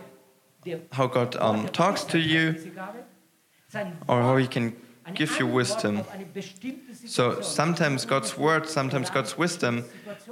how 0.91 1.08
God 1.08 1.36
um, 1.38 1.67
talks 1.69 2.03
to 2.05 2.19
you 2.19 2.55
or 4.07 4.21
how 4.21 4.38
He 4.38 4.47
can 4.47 4.75
give 5.13 5.39
you 5.39 5.47
wisdom. 5.47 6.03
So 7.05 7.41
sometimes 7.41 8.05
God's 8.05 8.38
word, 8.38 8.67
sometimes 8.67 9.09
God's 9.09 9.38
wisdom 9.38 9.85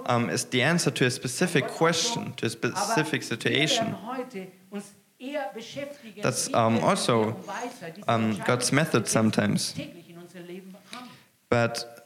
um, 0.05 0.29
is 0.29 0.45
the 0.45 0.61
answer 0.61 0.91
to 0.91 1.05
a 1.05 1.11
specific 1.11 1.67
question, 1.67 2.33
to 2.33 2.45
a 2.45 2.49
specific 2.49 3.23
situation. 3.23 3.95
That's 6.21 6.53
um, 6.53 6.79
also 6.79 7.35
um, 8.07 8.37
God's 8.45 8.71
method 8.71 9.07
sometimes. 9.07 9.73
But 11.49 11.96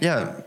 yeah, 0.00 0.42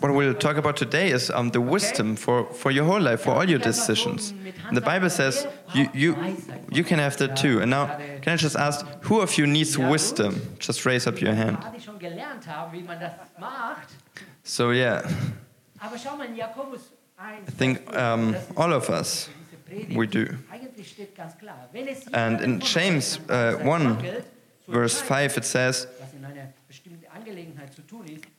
what 0.00 0.12
we'll 0.12 0.34
talk 0.34 0.56
about 0.56 0.76
today 0.76 1.10
is 1.10 1.30
um, 1.30 1.50
the 1.50 1.60
wisdom 1.60 2.16
for, 2.16 2.44
for 2.52 2.70
your 2.70 2.84
whole 2.84 3.00
life, 3.00 3.22
for 3.22 3.30
all 3.30 3.48
your 3.48 3.58
decisions. 3.58 4.34
And 4.68 4.76
the 4.76 4.80
Bible 4.82 5.08
says 5.08 5.46
you, 5.74 5.88
you, 5.94 6.36
you 6.70 6.84
can 6.84 6.98
have 6.98 7.16
that 7.18 7.36
too. 7.36 7.60
And 7.62 7.70
now, 7.70 7.86
can 8.22 8.32
I 8.34 8.36
just 8.36 8.56
ask, 8.56 8.84
who 9.02 9.20
of 9.20 9.38
you 9.38 9.46
needs 9.46 9.78
wisdom? 9.78 10.40
Just 10.58 10.84
raise 10.84 11.06
up 11.06 11.20
your 11.20 11.34
hand. 11.34 11.58
So, 14.44 14.70
yeah. 14.70 15.08
I 17.18 17.50
think 17.50 17.96
um, 17.96 18.36
all 18.56 18.72
of 18.72 18.90
us, 18.90 19.28
we 19.94 20.06
do. 20.06 20.26
And 22.12 22.40
in 22.40 22.60
James 22.60 23.18
uh, 23.28 23.54
1, 23.62 24.22
verse 24.68 25.00
5, 25.00 25.38
it 25.38 25.44
says, 25.44 25.86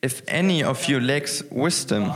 if 0.02 0.22
any 0.28 0.64
of 0.64 0.86
you 0.90 1.00
lacks 1.00 1.44
wisdom, 1.52 2.12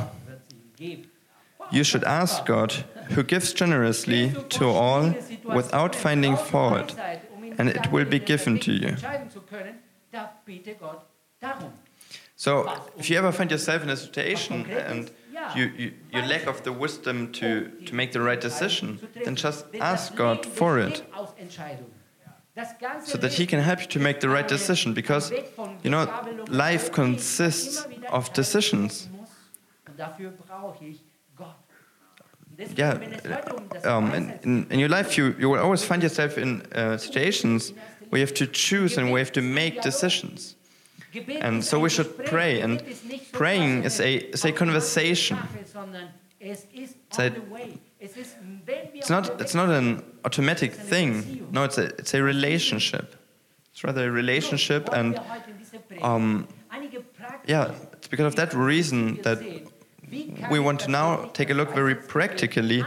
you 1.72 1.84
should 1.84 2.04
ask 2.04 2.46
God, 2.46 2.72
who 3.12 3.24
gives 3.24 3.54
generously 3.54 4.34
to 4.50 4.66
all 4.66 5.14
without 5.44 5.96
finding 5.96 6.36
fault, 6.38 6.96
and 7.58 7.70
it 7.70 7.92
will 7.92 8.06
be 8.06 8.20
given 8.20 8.60
to 8.60 8.72
you. 8.72 8.96
So, 12.36 12.72
if 12.98 13.10
you 13.10 13.18
ever 13.18 13.32
find 13.32 13.50
yourself 13.50 13.84
in 13.84 13.90
a 13.90 13.98
situation 13.98 14.70
and 14.70 15.12
you, 15.56 15.72
you, 15.78 15.94
you 16.14 16.22
lack 16.22 16.46
of 16.46 16.64
the 16.64 16.72
wisdom 16.72 17.32
to, 17.34 17.70
to 17.86 17.96
make 17.96 18.12
the 18.12 18.22
right 18.22 18.40
decision, 18.40 19.00
then 19.24 19.36
just 19.36 19.66
ask 19.80 20.16
God 20.16 20.46
for 20.46 20.80
it 20.80 21.04
so 23.04 23.18
that 23.18 23.34
he 23.34 23.46
can 23.46 23.60
help 23.60 23.82
you 23.82 23.88
to 23.88 24.00
make 24.00 24.20
the 24.20 24.30
right 24.30 24.48
decision 24.48 24.94
because 24.94 25.32
you 25.84 25.90
know 25.90 26.08
life 26.50 26.92
consists 26.92 27.86
of 28.10 28.32
decisions. 28.34 29.10
Yeah 32.76 32.98
um, 33.84 34.14
in, 34.14 34.68
in, 34.70 34.80
your 34.80 34.90
life 34.90 35.18
you, 35.18 35.36
you 35.40 35.50
will 35.50 35.60
always 35.60 35.84
find 35.84 36.02
yourself 36.02 36.38
in 36.38 36.62
uh, 36.74 36.98
situations 36.98 37.74
where 38.10 38.20
you 38.20 38.26
have 38.26 38.34
to 38.36 38.48
choose 38.48 38.98
and 38.98 39.12
where 39.12 39.20
you 39.20 39.26
have 39.26 39.34
to 39.34 39.42
make 39.42 39.82
decisions. 39.82 40.56
And 41.30 41.64
so 41.64 41.80
we 41.80 41.90
should 41.90 42.26
pray 42.26 42.62
and 42.62 42.84
praying 43.32 43.84
is 43.84 44.00
a, 44.00 44.16
is 44.16 44.46
a 44.46 44.52
conversation. 44.52 45.38
It's 46.40 47.20
a, 47.20 47.34
it's 48.70 49.10
not, 49.10 49.42
it's 49.42 49.56
not 49.56 49.70
an 49.70 50.04
automatic 50.28 50.74
thing. 50.74 51.12
No, 51.52 51.64
it's 51.64 51.78
a, 51.78 51.86
it's 52.02 52.14
a 52.14 52.22
relationship. 52.22 53.16
It's 53.72 53.84
rather 53.84 54.04
a 54.12 54.12
relationship, 54.12 54.90
and 54.92 55.10
um, 56.02 56.48
yeah, 57.54 57.72
it's 57.94 58.10
because 58.14 58.28
of 58.32 58.36
that 58.42 58.54
reason 58.54 59.22
that 59.28 59.40
we 60.54 60.60
want 60.68 60.80
to 60.86 60.90
now 61.00 61.10
take 61.40 61.50
a 61.50 61.54
look 61.60 61.72
very 61.82 61.96
practically 61.96 62.82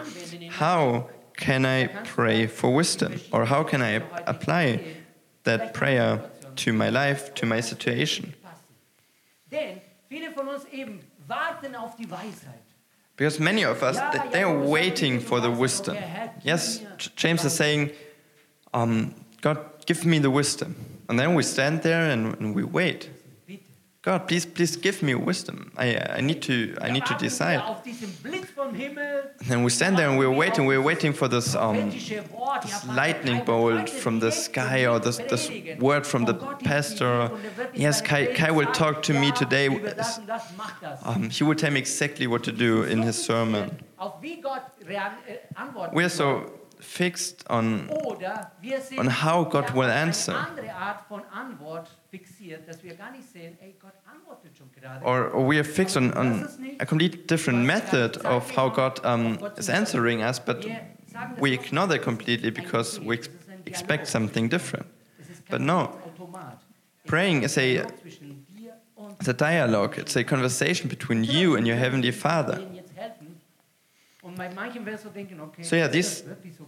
how 0.63 1.09
can 1.47 1.65
I 1.65 1.87
pray 2.17 2.47
for 2.47 2.69
wisdom? 2.83 3.13
Or 3.33 3.47
how 3.47 3.63
can 3.71 3.81
I 3.91 3.93
apply 4.35 4.67
that 5.45 5.73
prayer 5.73 6.11
to 6.63 6.73
my 6.73 6.91
life, 6.91 7.23
to 7.41 7.47
my 7.47 7.61
situation? 7.61 8.35
Because 13.21 13.39
many 13.39 13.65
of 13.67 13.83
us, 13.83 13.99
they 14.33 14.43
are 14.43 14.59
waiting 14.59 15.21
for 15.21 15.41
the 15.41 15.51
wisdom. 15.51 15.95
Yes, 16.43 16.81
James 17.17 17.45
is 17.45 17.53
saying, 17.53 17.91
um, 18.73 19.15
God, 19.43 19.59
give 19.85 20.07
me 20.07 20.19
the 20.19 20.31
wisdom. 20.31 20.75
And 21.07 21.19
then 21.19 21.35
we 21.35 21.43
stand 21.43 21.83
there 21.83 22.09
and, 22.09 22.35
and 22.41 22.55
we 22.55 22.65
wait. 22.65 23.11
God, 24.03 24.27
please, 24.29 24.47
please 24.47 24.77
give 24.77 25.03
me 25.03 25.15
wisdom. 25.15 25.73
I, 25.77 25.95
I 25.95 26.21
need 26.23 26.41
to, 26.43 26.75
I 26.81 26.91
need 26.91 27.05
to 27.05 27.15
decide. 27.17 27.61
And 29.51 29.63
we 29.63 29.69
stand 29.71 29.99
there 29.99 30.09
and 30.09 30.19
we're 30.19 30.31
waiting. 30.31 30.65
We're 30.65 30.81
waiting 30.81 31.13
for 31.13 31.29
this, 31.29 31.55
um, 31.55 31.91
this 31.91 32.87
lightning 32.87 33.45
bolt 33.45 33.91
from 33.91 34.21
the 34.21 34.33
sky 34.33 34.87
or 34.87 35.01
this, 35.01 35.19
this 35.19 35.51
word 35.79 36.07
from 36.07 36.25
the 36.25 36.33
pastor. 36.65 37.31
Yes, 37.75 38.01
Kai, 38.01 38.33
Kai 38.33 38.51
will 38.53 38.73
talk 38.73 39.03
to 39.03 39.13
me 39.13 39.33
today. 39.33 39.69
Um, 41.05 41.29
he 41.29 41.45
will 41.45 41.55
tell 41.55 41.71
me 41.71 41.81
exactly 41.81 42.27
what 42.27 42.43
to 42.45 42.53
do 42.53 42.85
in 42.85 43.03
his 43.03 43.23
sermon. 43.23 43.85
We're 45.93 46.09
so 46.09 46.51
fixed 46.81 47.45
on, 47.51 47.91
on 48.97 49.07
how 49.09 49.45
God 49.45 49.73
will 49.73 49.91
answer. 49.91 50.47
Or, 55.05 55.29
or 55.29 55.47
we 55.47 55.59
are 55.59 55.65
fixed 55.65 55.97
on, 55.97 56.13
on 56.15 56.49
a 56.81 56.87
complete 56.87 57.27
different 57.27 57.65
method 57.65 58.17
of 58.19 58.51
how 58.51 58.69
God 58.69 59.01
um, 59.05 59.39
is 59.57 59.69
answering 59.69 60.23
us, 60.23 60.39
but 60.39 60.67
we 61.39 61.53
ignore 61.53 61.87
that 61.89 62.03
completely 62.03 62.51
because 62.51 63.01
we 63.01 63.17
ex 63.19 63.29
expect 63.67 64.09
something 64.09 64.49
different. 64.49 64.87
But 65.49 65.61
no, 65.61 65.97
praying 67.07 67.43
is 67.45 67.57
a, 67.59 67.87
it's 69.19 69.29
a 69.29 69.33
dialogue, 69.33 69.99
it's 69.99 70.17
a 70.17 70.25
conversation 70.25 70.89
between 70.89 71.25
you 71.25 71.57
and 71.57 71.67
your 71.67 71.77
Heavenly 71.77 72.11
Father. 72.13 72.61
So 75.63 75.77
yeah, 75.77 75.89
these 75.89 76.23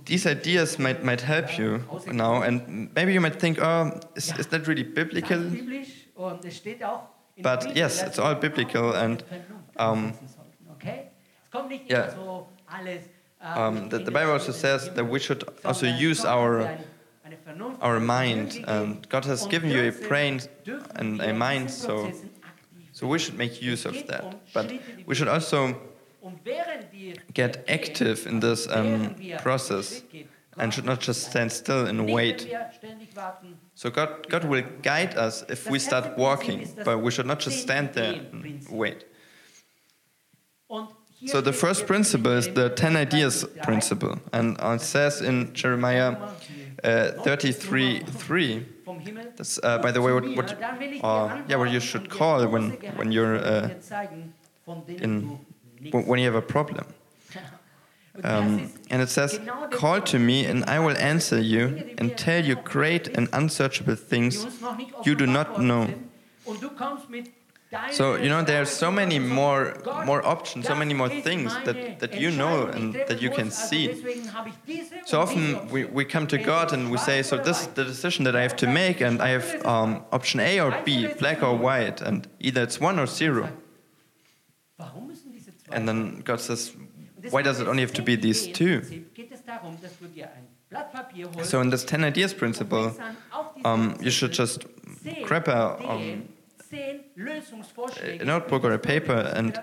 these 0.06 0.26
ideas 0.26 0.78
might 0.78 1.04
might 1.04 1.20
help 1.20 1.58
you 1.58 1.84
now, 2.12 2.42
and 2.42 2.88
maybe 2.94 3.12
you 3.12 3.20
might 3.20 3.38
think, 3.38 3.58
oh, 3.60 4.00
is, 4.16 4.32
is 4.38 4.46
that 4.46 4.66
really 4.66 4.82
biblical? 4.84 5.38
But 7.42 7.76
yes, 7.76 8.02
it's 8.02 8.18
all 8.18 8.34
biblical, 8.34 8.92
and 8.92 9.22
um, 9.76 10.12
yeah, 11.88 12.14
um, 13.40 13.88
the, 13.88 13.98
the 13.98 14.10
Bible 14.10 14.32
also 14.32 14.52
says 14.52 14.88
that 14.94 15.04
we 15.04 15.18
should 15.18 15.44
also 15.64 15.86
use 15.86 16.24
our 16.24 16.78
our 17.80 18.00
mind, 18.00 18.64
and 18.66 19.06
God 19.08 19.24
has 19.24 19.46
given 19.46 19.70
you 19.70 19.88
a 19.88 19.92
brain 20.08 20.40
and 20.96 21.20
a 21.20 21.32
mind, 21.34 21.70
so 21.70 22.10
so 22.92 23.06
we 23.06 23.18
should 23.18 23.36
make 23.38 23.60
use 23.62 23.84
of 23.86 23.94
that. 24.06 24.24
But 24.54 24.72
we 25.06 25.14
should 25.14 25.28
also 25.28 25.76
get 27.34 27.64
active 27.68 28.26
in 28.26 28.40
this 28.40 28.68
um, 28.70 29.14
process 29.40 30.02
and 30.58 30.72
should 30.72 30.84
not 30.84 31.00
just 31.00 31.30
stand 31.30 31.50
still 31.50 31.86
and 31.86 32.10
wait. 32.10 32.52
So 33.74 33.90
God, 33.90 34.28
God 34.28 34.44
will 34.44 34.64
guide 34.82 35.16
us 35.16 35.44
if 35.48 35.68
we 35.68 35.78
start 35.78 36.16
walking, 36.18 36.68
but 36.84 36.98
we 36.98 37.10
should 37.10 37.26
not 37.26 37.40
just 37.40 37.62
stand 37.62 37.94
there 37.94 38.14
and 38.14 38.66
wait. 38.70 39.04
So 41.26 41.40
the 41.40 41.52
first 41.52 41.86
principle 41.86 42.32
is 42.32 42.48
the 42.48 42.70
10 42.70 42.96
ideas 42.96 43.46
principle. 43.62 44.18
And 44.32 44.56
it 44.60 44.80
says 44.80 45.20
in 45.20 45.54
Jeremiah 45.54 46.16
uh, 46.82 47.12
33 47.22 48.00
3, 48.00 48.66
that's, 49.36 49.60
uh, 49.62 49.78
by 49.78 49.92
the 49.92 50.02
way, 50.02 50.12
what, 50.12 50.36
what, 50.36 50.62
uh, 51.04 51.42
yeah, 51.48 51.56
what 51.56 51.70
you 51.70 51.80
should 51.80 52.10
call 52.10 52.46
when, 52.48 52.70
when 52.96 53.12
you're 53.12 53.36
uh, 53.36 53.70
in 54.88 55.38
when 55.90 56.18
you 56.18 56.26
have 56.26 56.34
a 56.34 56.42
problem. 56.42 56.86
Um, 58.24 58.70
and 58.90 59.00
it 59.00 59.08
says, 59.08 59.40
Call 59.70 60.02
to 60.02 60.18
me, 60.18 60.44
and 60.44 60.64
I 60.66 60.78
will 60.80 60.96
answer 60.98 61.40
you 61.40 61.94
and 61.96 62.14
tell 62.14 62.44
you 62.44 62.56
great 62.56 63.08
and 63.08 63.26
unsearchable 63.32 63.94
things 63.94 64.46
you 65.06 65.14
do 65.14 65.26
not 65.26 65.58
know. 65.62 65.88
So, 67.90 68.16
you 68.16 68.28
know, 68.28 68.42
there 68.42 68.60
are 68.60 68.66
so 68.66 68.90
many 68.90 69.18
more, 69.18 69.74
more 70.04 70.24
options, 70.26 70.66
so 70.66 70.74
many 70.74 70.92
more 70.92 71.08
things 71.08 71.54
that, 71.64 72.00
that 72.00 72.20
you 72.20 72.30
know 72.30 72.66
and 72.66 72.94
that 72.94 73.22
you 73.22 73.30
can 73.30 73.50
see. 73.50 73.94
So 75.06 75.20
often 75.20 75.68
we, 75.70 75.86
we 75.86 76.04
come 76.04 76.26
to 76.26 76.38
God 76.38 76.74
and 76.74 76.90
we 76.90 76.98
say, 76.98 77.22
So, 77.22 77.38
this 77.38 77.62
is 77.62 77.68
the 77.68 77.84
decision 77.84 78.24
that 78.24 78.36
I 78.36 78.42
have 78.42 78.56
to 78.56 78.66
make, 78.66 79.00
and 79.00 79.22
I 79.22 79.28
have 79.28 79.64
um, 79.64 80.04
option 80.12 80.40
A 80.40 80.60
or 80.60 80.82
B, 80.84 81.08
black 81.18 81.42
or 81.42 81.56
white, 81.56 82.02
and 82.02 82.28
either 82.40 82.62
it's 82.62 82.78
one 82.78 82.98
or 82.98 83.06
zero. 83.06 83.48
And 85.72 85.88
then 85.88 86.20
God 86.20 86.40
says, 86.40 86.72
why 87.30 87.42
does 87.42 87.60
it 87.60 87.68
only 87.68 87.82
have 87.82 87.92
to 87.94 88.02
be 88.02 88.16
these 88.16 88.48
two? 88.48 88.82
So 91.42 91.60
in 91.60 91.70
this 91.70 91.84
10 91.84 92.04
ideas 92.04 92.34
principle, 92.34 92.96
um, 93.64 93.96
you 94.00 94.10
should 94.10 94.32
just 94.32 94.64
grab 95.24 95.48
a, 95.48 95.90
um, 95.90 96.28
a 96.72 98.24
notebook 98.24 98.64
or 98.64 98.72
a 98.72 98.78
paper 98.78 99.32
and 99.34 99.58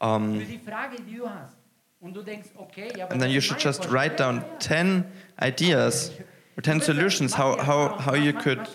um, 0.00 0.42
and 2.02 3.20
then 3.20 3.30
you 3.30 3.40
should 3.40 3.58
just 3.58 3.84
write 3.90 4.16
down 4.16 4.44
10 4.58 5.06
ideas 5.42 6.10
or 6.56 6.62
10 6.62 6.80
solutions 6.80 7.34
how, 7.34 7.56
how, 7.58 7.88
how 7.98 8.14
you 8.14 8.32
could 8.32 8.66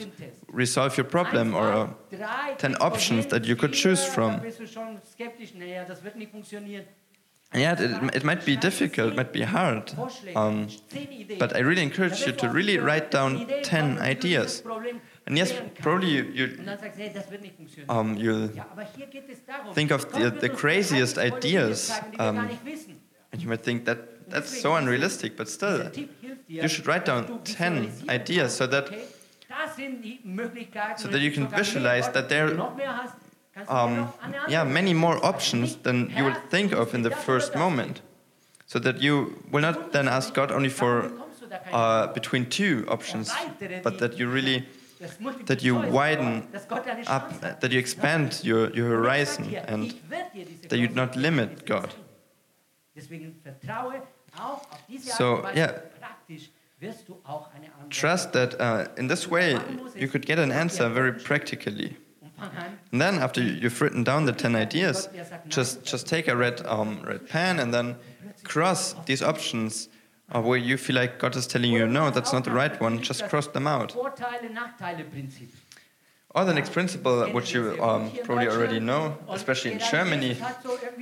resolve 0.55 0.97
your 0.97 1.05
problem 1.05 1.53
or 1.53 1.71
uh, 1.71 2.55
10 2.57 2.75
options 2.79 3.27
that 3.27 3.45
you 3.45 3.55
could 3.55 3.73
choose 3.73 4.05
from. 4.05 4.41
Yeah, 7.53 7.81
it, 7.81 8.15
it 8.15 8.23
might 8.23 8.43
be 8.43 8.55
difficult, 8.57 9.13
it 9.13 9.15
might 9.15 9.31
be 9.31 9.43
hard, 9.43 9.93
um, 10.35 10.67
but 11.39 11.55
I 11.55 11.59
really 11.59 11.83
encourage 11.83 12.25
you 12.25 12.33
to 12.33 12.49
really 12.49 12.77
write 12.79 13.11
down 13.11 13.47
10 13.63 13.99
ideas. 13.99 14.63
And 15.25 15.37
yes, 15.37 15.53
probably 15.79 16.09
you, 16.09 16.23
you, 16.33 16.59
um, 17.87 18.17
you 18.17 18.51
think 19.73 19.91
of 19.91 20.11
the, 20.11 20.31
the 20.31 20.49
craziest 20.49 21.17
ideas, 21.17 21.91
um, 22.19 22.49
and 23.31 23.41
you 23.41 23.47
might 23.47 23.63
think 23.63 23.85
that 23.85 24.29
that's 24.29 24.61
so 24.61 24.75
unrealistic, 24.75 25.37
but 25.37 25.47
still, 25.47 25.91
you 26.47 26.67
should 26.67 26.87
write 26.87 27.05
down 27.05 27.41
10 27.43 27.91
ideas 28.09 28.55
so 28.55 28.67
that 28.67 28.91
so 30.97 31.07
that 31.07 31.19
you 31.19 31.31
can 31.31 31.47
visualize 31.47 32.09
that 32.09 32.29
there 32.29 32.49
um, 33.67 34.11
yeah, 34.49 34.63
many 34.63 34.93
more 34.93 35.23
options 35.25 35.77
than 35.77 36.11
you 36.15 36.23
would 36.23 36.49
think 36.49 36.73
of 36.73 36.93
in 36.93 37.03
the 37.03 37.11
first 37.11 37.55
moment. 37.55 38.01
So 38.67 38.79
that 38.79 39.01
you 39.01 39.43
will 39.51 39.61
not 39.61 39.91
then 39.91 40.07
ask 40.07 40.33
God 40.33 40.51
only 40.51 40.69
for 40.69 41.11
uh, 41.71 42.07
between 42.07 42.49
two 42.49 42.85
options, 42.89 43.31
but 43.83 43.99
that 43.99 44.17
you 44.17 44.27
really 44.27 44.65
that 45.45 45.61
you 45.61 45.75
widen 45.75 46.47
up, 47.07 47.41
that 47.59 47.71
you 47.71 47.79
expand 47.79 48.41
your, 48.43 48.73
your 48.73 48.88
horizon, 48.88 49.53
and 49.67 49.93
that 50.09 50.77
you 50.79 50.88
do 50.88 50.95
not 50.95 51.15
limit 51.15 51.65
God. 51.65 51.93
So, 55.03 55.49
yeah, 55.53 55.79
trust 57.89 58.33
that 58.33 58.59
uh, 58.59 58.87
in 58.97 59.07
this 59.07 59.27
way 59.27 59.59
you 59.95 60.07
could 60.07 60.25
get 60.25 60.39
an 60.39 60.51
answer 60.51 60.89
very 60.89 61.13
practically. 61.13 61.97
And 62.91 63.01
then 63.01 63.15
after 63.15 63.41
you've 63.41 63.79
written 63.81 64.03
down 64.03 64.25
the 64.25 64.33
10 64.33 64.55
ideas, 64.55 65.09
just, 65.47 65.83
just 65.83 66.07
take 66.07 66.27
a 66.27 66.35
red, 66.35 66.65
um, 66.65 67.01
red 67.03 67.27
pen 67.29 67.59
and 67.59 67.73
then 67.73 67.95
cross 68.43 68.93
these 69.05 69.21
options 69.21 69.89
uh, 70.33 70.41
where 70.41 70.57
you 70.57 70.77
feel 70.77 70.95
like 70.95 71.19
God 71.19 71.35
is 71.35 71.47
telling 71.47 71.71
you, 71.71 71.87
no, 71.87 72.09
that's 72.09 72.33
not 72.33 72.43
the 72.43 72.51
right 72.51 72.79
one, 72.81 73.01
just 73.01 73.27
cross 73.29 73.47
them 73.47 73.67
out. 73.67 73.95
Or 76.35 76.43
the 76.43 76.53
next 76.53 76.73
principle, 76.73 77.23
which 77.31 77.53
you 77.53 77.81
um, 77.81 78.11
probably 78.25 78.49
already 78.49 78.81
know, 78.81 79.17
especially 79.29 79.71
in 79.71 79.79
Germany, 79.79 80.35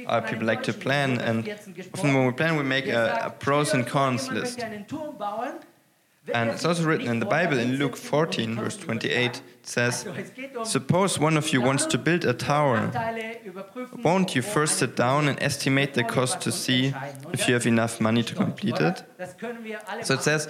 uh, 0.05 0.21
people 0.21 0.45
like 0.45 0.61
to 0.63 0.73
plan, 0.73 1.19
and 1.19 1.49
often 1.93 2.13
when 2.13 2.27
we 2.27 2.33
plan, 2.33 2.55
we 2.55 2.61
make 2.63 2.85
a, 2.85 3.19
a 3.23 3.29
pros 3.31 3.73
and 3.73 3.87
cons 3.87 4.29
list. 4.29 4.59
And 6.31 6.49
it's 6.49 6.63
also 6.63 6.85
written 6.85 7.07
in 7.07 7.19
the 7.19 7.25
Bible 7.25 7.59
in 7.59 7.75
Luke 7.75 7.97
14, 7.97 8.55
verse 8.55 8.77
28, 8.77 9.35
it 9.35 9.41
says, 9.63 10.07
Suppose 10.63 11.19
one 11.19 11.35
of 11.35 11.51
you 11.51 11.61
wants 11.61 11.85
to 11.87 11.97
build 11.97 12.23
a 12.23 12.33
tower. 12.33 12.91
Won't 14.03 14.33
you 14.33 14.41
first 14.41 14.77
sit 14.77 14.95
down 14.95 15.27
and 15.27 15.41
estimate 15.43 15.95
the 15.95 16.03
cost 16.03 16.39
to 16.41 16.51
see 16.51 16.93
if 17.33 17.47
you 17.47 17.53
have 17.55 17.67
enough 17.67 17.99
money 17.99 18.23
to 18.23 18.35
complete 18.35 18.79
it? 18.79 19.03
So 20.03 20.13
it 20.13 20.21
says, 20.21 20.47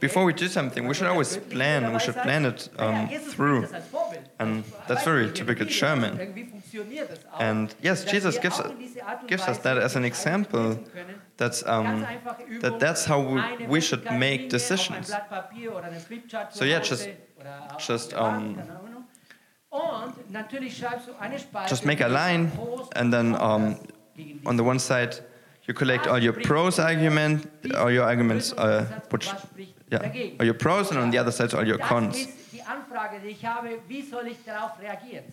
before 0.00 0.24
we 0.24 0.32
do 0.32 0.48
something, 0.48 0.86
we 0.88 0.94
should 0.94 1.06
always 1.06 1.36
plan, 1.36 1.92
we 1.92 2.00
should 2.00 2.16
plan 2.16 2.44
it 2.46 2.68
um, 2.78 3.08
through. 3.08 3.68
And 4.40 4.64
that's 4.88 5.04
very 5.04 5.30
typical 5.30 5.66
German. 5.66 6.50
And 7.38 7.72
yes, 7.80 8.04
Jesus 8.04 8.36
gives, 8.38 8.60
gives 9.28 9.44
us 9.44 9.58
that 9.58 9.78
as 9.78 9.94
an 9.94 10.04
example 10.04 10.80
that's 11.36 11.66
um, 11.66 12.06
that 12.60 12.78
that's 12.78 13.04
how 13.04 13.20
we, 13.20 13.66
we 13.66 13.80
should 13.80 14.04
make 14.12 14.50
decisions. 14.50 15.12
So 16.50 16.64
yeah, 16.64 16.80
just 16.80 17.08
just 17.78 18.14
um, 18.14 18.62
just 21.68 21.84
make 21.84 22.00
a 22.00 22.08
line, 22.08 22.52
and 22.94 23.12
then 23.12 23.34
um, 23.40 23.78
on 24.46 24.56
the 24.56 24.64
one 24.64 24.78
side 24.78 25.18
you 25.66 25.74
collect 25.74 26.06
all 26.06 26.18
your 26.18 26.34
pros 26.34 26.78
argument, 26.78 27.50
all 27.74 27.90
your 27.90 28.04
arguments, 28.04 28.52
uh, 28.52 28.84
which, 29.10 29.30
yeah, 29.90 30.12
all 30.38 30.44
your 30.44 30.54
pros, 30.54 30.90
and 30.90 31.00
on 31.00 31.10
the 31.10 31.18
other 31.18 31.32
side 31.32 31.54
all 31.54 31.66
your 31.66 31.78
cons. 31.78 32.28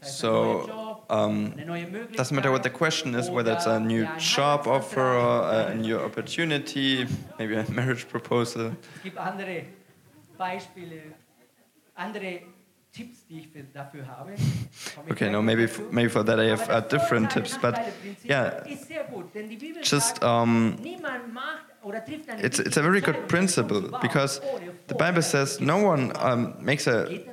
So, 0.01 1.03
um, 1.09 1.53
doesn't 2.13 2.35
matter 2.35 2.51
what 2.51 2.63
the 2.63 2.69
question 2.69 3.15
is, 3.15 3.29
whether 3.29 3.53
it's 3.53 3.65
a 3.65 3.79
new 3.79 4.07
job 4.17 4.67
offer 4.67 5.01
or 5.01 5.51
a 5.71 5.75
new 5.75 5.97
opportunity, 5.99 7.07
maybe 7.39 7.55
a 7.55 7.69
marriage 7.71 8.07
proposal. 8.07 8.71
Okay, 15.11 15.29
no, 15.29 15.41
maybe 15.41 15.67
maybe 15.91 16.09
for 16.09 16.23
that 16.23 16.39
I 16.39 16.45
have 16.45 16.69
uh, 16.69 16.81
different 16.81 17.31
tips, 17.31 17.57
but 17.61 17.75
yeah, 18.23 18.63
just 19.81 20.21
um, 20.23 20.77
it's 22.45 22.59
it's 22.59 22.77
a 22.77 22.81
very 22.81 23.01
good 23.01 23.27
principle 23.27 23.81
because 24.01 24.41
the 24.87 24.95
Bible 24.95 25.21
says 25.21 25.59
no 25.59 25.77
one 25.77 26.11
um, 26.15 26.55
makes 26.59 26.87
a 26.87 27.23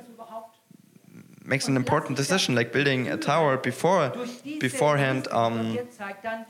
makes 1.49 1.67
an 1.67 1.75
important 1.75 2.15
decision 2.15 2.55
like 2.55 2.71
building 2.71 3.07
a 3.07 3.17
tower 3.17 3.57
before 3.57 4.13
beforehand 4.59 5.27
um, 5.31 5.77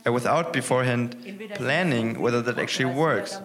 uh, 0.06 0.12
without 0.12 0.52
beforehand 0.54 1.16
planning 1.56 2.20
whether 2.20 2.42
that 2.42 2.60
actually 2.60 2.94
works. 2.94 3.40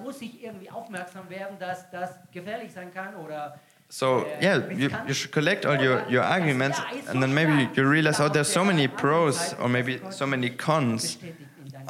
So 3.88 4.26
yeah, 4.40 4.70
you, 4.70 4.90
you 5.06 5.14
should 5.14 5.30
collect 5.30 5.64
all 5.66 5.80
your, 5.80 6.04
your 6.08 6.22
arguments 6.22 6.80
and 7.08 7.22
then 7.22 7.32
maybe 7.32 7.68
you 7.76 7.86
realize, 7.86 8.18
oh, 8.18 8.28
there's 8.28 8.48
so 8.48 8.64
many 8.64 8.88
pros 8.88 9.54
or 9.60 9.68
maybe 9.68 10.00
so 10.10 10.26
many 10.26 10.50
cons. 10.50 11.18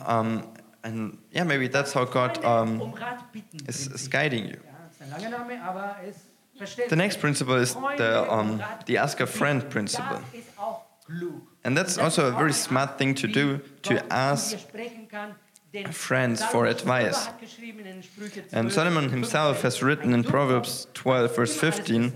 Um, 0.05 0.54
and 0.85 1.19
yeah, 1.33 1.45
maybe 1.45 1.67
that's 1.67 1.93
how 1.93 2.05
God 2.05 2.45
um, 2.45 2.95
is, 3.67 3.89
is, 3.89 4.07
guiding 4.07 4.47
you. 4.47 4.61
The 6.89 6.97
next 6.97 7.21
principle 7.21 7.55
is 7.55 7.75
the, 7.75 8.31
um, 8.31 8.63
the 8.87 8.99
ask 8.99 9.19
a 9.21 9.27
friend 9.27 9.69
principle. 9.69 10.21
And 11.65 11.77
that's 11.77 11.97
also 11.99 12.29
a 12.29 12.33
very 12.33 12.53
smart 12.53 12.99
thing 12.99 13.15
to 13.17 13.27
do, 13.27 13.61
to 13.83 14.13
ask 14.13 14.59
friends 15.91 16.45
for 16.45 16.67
advice. 16.67 17.29
And 18.53 18.71
Solomon 18.71 19.09
himself 19.09 19.63
has 19.63 19.83
written 19.83 20.13
in 20.13 20.23
Proverbs 20.23 20.87
12, 20.95 21.35
verse 21.35 21.57
15 21.57 22.13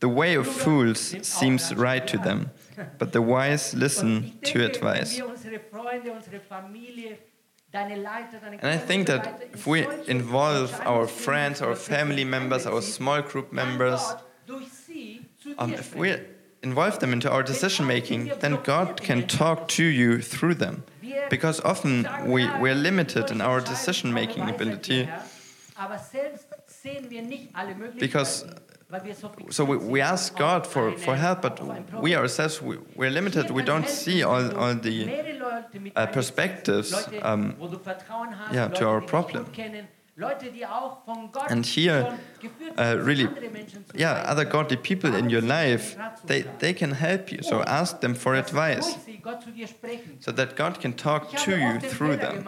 The 0.00 0.08
way 0.08 0.34
of 0.34 0.46
fools 0.46 1.14
seems 1.22 1.74
right 1.74 2.06
to 2.08 2.18
them, 2.18 2.50
but 2.98 3.12
the 3.12 3.22
wise 3.22 3.72
listen 3.74 4.38
to 4.42 4.64
advice. 4.64 5.20
And 7.72 8.66
I 8.66 8.76
think 8.78 9.06
that 9.06 9.42
if 9.52 9.66
we 9.66 9.86
involve 10.08 10.72
our 10.84 11.06
friends, 11.06 11.62
our 11.62 11.76
family 11.76 12.24
members, 12.24 12.66
our 12.66 12.82
small 12.82 13.22
group 13.22 13.52
members, 13.52 14.00
um, 15.58 15.72
if 15.74 15.94
we 15.94 16.16
involve 16.62 16.98
them 16.98 17.12
into 17.12 17.30
our 17.30 17.42
decision 17.42 17.86
making, 17.86 18.32
then 18.40 18.58
God 18.64 19.00
can 19.00 19.26
talk 19.26 19.68
to 19.68 19.84
you 19.84 20.20
through 20.20 20.54
them. 20.54 20.82
because 21.30 21.60
often 21.64 22.06
we, 22.26 22.46
we're 22.60 22.74
limited 22.74 23.30
in 23.30 23.40
our 23.40 23.60
decision 23.60 24.12
making 24.12 24.48
ability 24.48 25.08
because 27.98 28.44
so 29.50 29.64
we, 29.64 29.76
we 29.76 30.00
ask 30.00 30.36
God 30.36 30.66
for, 30.66 30.92
for 30.98 31.14
help, 31.14 31.42
but 31.42 31.60
we 32.02 32.16
ourselves, 32.16 32.60
we, 32.60 32.76
we're 32.96 33.10
limited. 33.10 33.50
We 33.50 33.62
don't 33.62 33.88
see 33.88 34.22
all, 34.24 34.56
all 34.56 34.74
the 34.74 35.06
uh, 35.96 36.06
perspectives 36.06 37.08
um, 37.22 37.56
yeah, 38.52 38.68
to 38.68 38.86
our 38.86 39.00
problem. 39.00 39.46
And 41.48 41.64
here, 41.64 42.18
uh, 42.76 42.96
really, 42.98 43.28
yeah, 43.94 44.12
other 44.26 44.44
godly 44.44 44.76
people 44.76 45.14
in 45.14 45.30
your 45.30 45.40
life, 45.40 45.96
they, 46.26 46.42
they 46.58 46.74
can 46.74 46.92
help 46.92 47.32
you. 47.32 47.42
So 47.42 47.62
ask 47.62 48.00
them 48.00 48.14
for 48.14 48.34
advice 48.34 48.96
so 50.20 50.32
that 50.32 50.56
God 50.56 50.80
can 50.80 50.92
talk 50.92 51.30
to 51.36 51.58
you 51.58 51.80
through 51.80 52.16
them. 52.16 52.46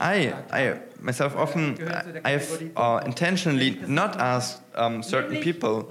I, 0.00 0.34
I 0.52 0.80
myself 1.00 1.36
often 1.36 1.76
I 2.24 2.30
have 2.30 2.48
uh, 2.76 3.00
intentionally 3.04 3.78
not 3.86 4.16
asked 4.18 4.60
um, 4.74 5.02
certain 5.02 5.40
people 5.40 5.86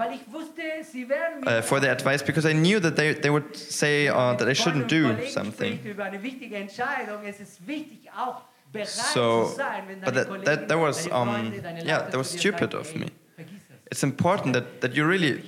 uh, 1.45 1.61
for 1.61 1.79
their 1.79 1.91
advice 1.91 2.21
because 2.21 2.45
I 2.45 2.53
knew 2.53 2.79
that 2.79 2.95
they, 2.95 3.13
they 3.13 3.29
would 3.29 3.55
say 3.55 4.07
uh, 4.07 4.33
that 4.35 4.47
I 4.47 4.53
shouldn't 4.53 4.87
do 4.87 5.25
something. 5.27 5.79
So, 8.85 9.53
but 10.03 10.13
that, 10.15 10.45
that, 10.45 10.67
that 10.67 10.79
was, 10.79 11.07
um, 11.11 11.53
yeah, 11.85 12.09
that 12.09 12.17
was 12.17 12.29
stupid 12.29 12.73
of 12.73 12.95
me. 12.95 13.09
It's 13.91 14.03
important 14.03 14.53
that, 14.53 14.81
that 14.81 14.95
you 14.95 15.05
really, 15.05 15.43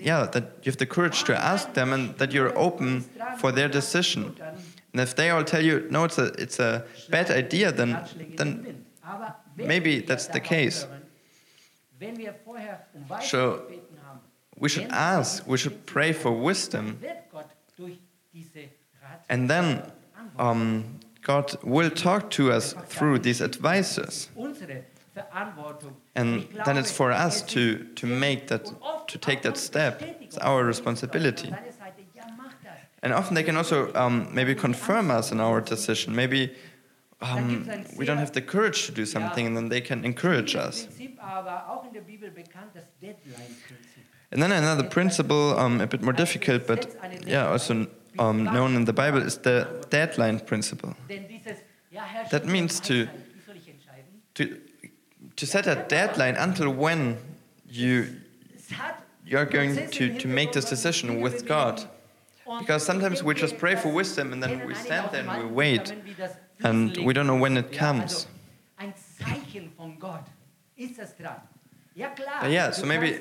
yeah, 0.00 0.24
that 0.32 0.44
you 0.62 0.70
have 0.72 0.78
the 0.78 0.86
courage 0.86 1.22
to 1.24 1.36
ask 1.36 1.74
them 1.74 1.92
and 1.92 2.18
that 2.18 2.32
you're 2.32 2.56
open 2.58 3.02
for 3.38 3.52
their 3.52 3.68
decision. 3.68 4.34
And 4.92 5.00
if 5.00 5.14
they 5.14 5.30
all 5.30 5.44
tell 5.44 5.62
you, 5.62 5.86
no, 5.90 6.04
it's 6.04 6.18
a, 6.18 6.26
it's 6.38 6.58
a 6.58 6.84
bad 7.10 7.30
idea, 7.30 7.72
then, 7.72 7.98
then 8.36 8.84
maybe 9.56 10.00
that's 10.00 10.26
the 10.28 10.40
case. 10.40 10.86
So 13.22 13.62
we 14.58 14.68
should 14.68 14.90
ask, 14.90 15.46
we 15.46 15.58
should 15.58 15.86
pray 15.86 16.12
for 16.12 16.32
wisdom. 16.32 17.00
And 19.28 19.50
then 19.50 19.92
um, 20.38 21.00
God 21.22 21.56
will 21.62 21.90
talk 21.90 22.30
to 22.30 22.52
us 22.52 22.74
through 22.86 23.20
these 23.20 23.42
advices. 23.42 24.30
And 26.14 26.48
then 26.64 26.76
it's 26.76 26.92
for 26.92 27.10
us 27.12 27.42
to, 27.42 27.84
to 27.94 28.06
make 28.06 28.48
that, 28.48 28.70
to 29.08 29.18
take 29.18 29.42
that 29.42 29.56
step. 29.56 30.02
It's 30.20 30.38
our 30.38 30.64
responsibility. 30.64 31.52
And 33.02 33.12
often 33.12 33.34
they 33.34 33.44
can 33.44 33.56
also 33.56 33.92
um, 33.94 34.28
maybe 34.32 34.54
confirm 34.54 35.10
us 35.10 35.30
in 35.32 35.40
our 35.40 35.60
decision. 35.60 36.14
Maybe 36.14 36.54
um, 37.20 37.68
we 37.96 38.04
don't 38.04 38.18
have 38.18 38.32
the 38.32 38.42
courage 38.42 38.86
to 38.86 38.92
do 38.92 39.06
something, 39.06 39.46
and 39.46 39.56
then 39.56 39.68
they 39.68 39.80
can 39.80 40.04
encourage 40.04 40.56
us. 40.56 40.88
And 44.30 44.42
then 44.42 44.52
another 44.52 44.84
principle, 44.84 45.58
um, 45.58 45.80
a 45.80 45.86
bit 45.86 46.02
more 46.02 46.12
difficult, 46.12 46.66
but 46.66 46.94
yeah, 47.26 47.48
also 47.48 47.86
um, 48.18 48.44
known 48.44 48.76
in 48.76 48.84
the 48.84 48.92
Bible 48.92 49.22
is 49.22 49.38
the 49.38 49.66
deadline 49.90 50.40
principle. 50.40 50.94
That 52.30 52.46
means 52.46 52.80
to, 52.80 53.08
to, 54.34 54.60
to 55.36 55.46
set 55.46 55.66
a 55.66 55.86
deadline 55.88 56.36
until 56.36 56.70
when 56.70 57.16
you, 57.68 58.16
you're 59.24 59.46
going 59.46 59.88
to, 59.90 60.18
to 60.18 60.28
make 60.28 60.52
this 60.52 60.66
decision 60.66 61.20
with 61.20 61.46
God. 61.46 61.88
Because 62.60 62.84
sometimes 62.84 63.22
we 63.22 63.34
just 63.34 63.58
pray 63.58 63.76
for 63.76 63.90
wisdom 63.92 64.32
and 64.32 64.42
then 64.42 64.66
we 64.66 64.74
stand 64.74 65.10
there 65.12 65.20
and 65.28 65.44
we 65.44 65.50
wait 65.54 65.92
and 66.64 66.96
we 67.06 67.12
don't 67.12 67.26
know 67.26 67.36
when 67.36 67.56
it 67.56 67.70
comes. 67.72 68.26
Yeah, 72.50 72.70
so 72.70 72.86
maybe 72.86 73.20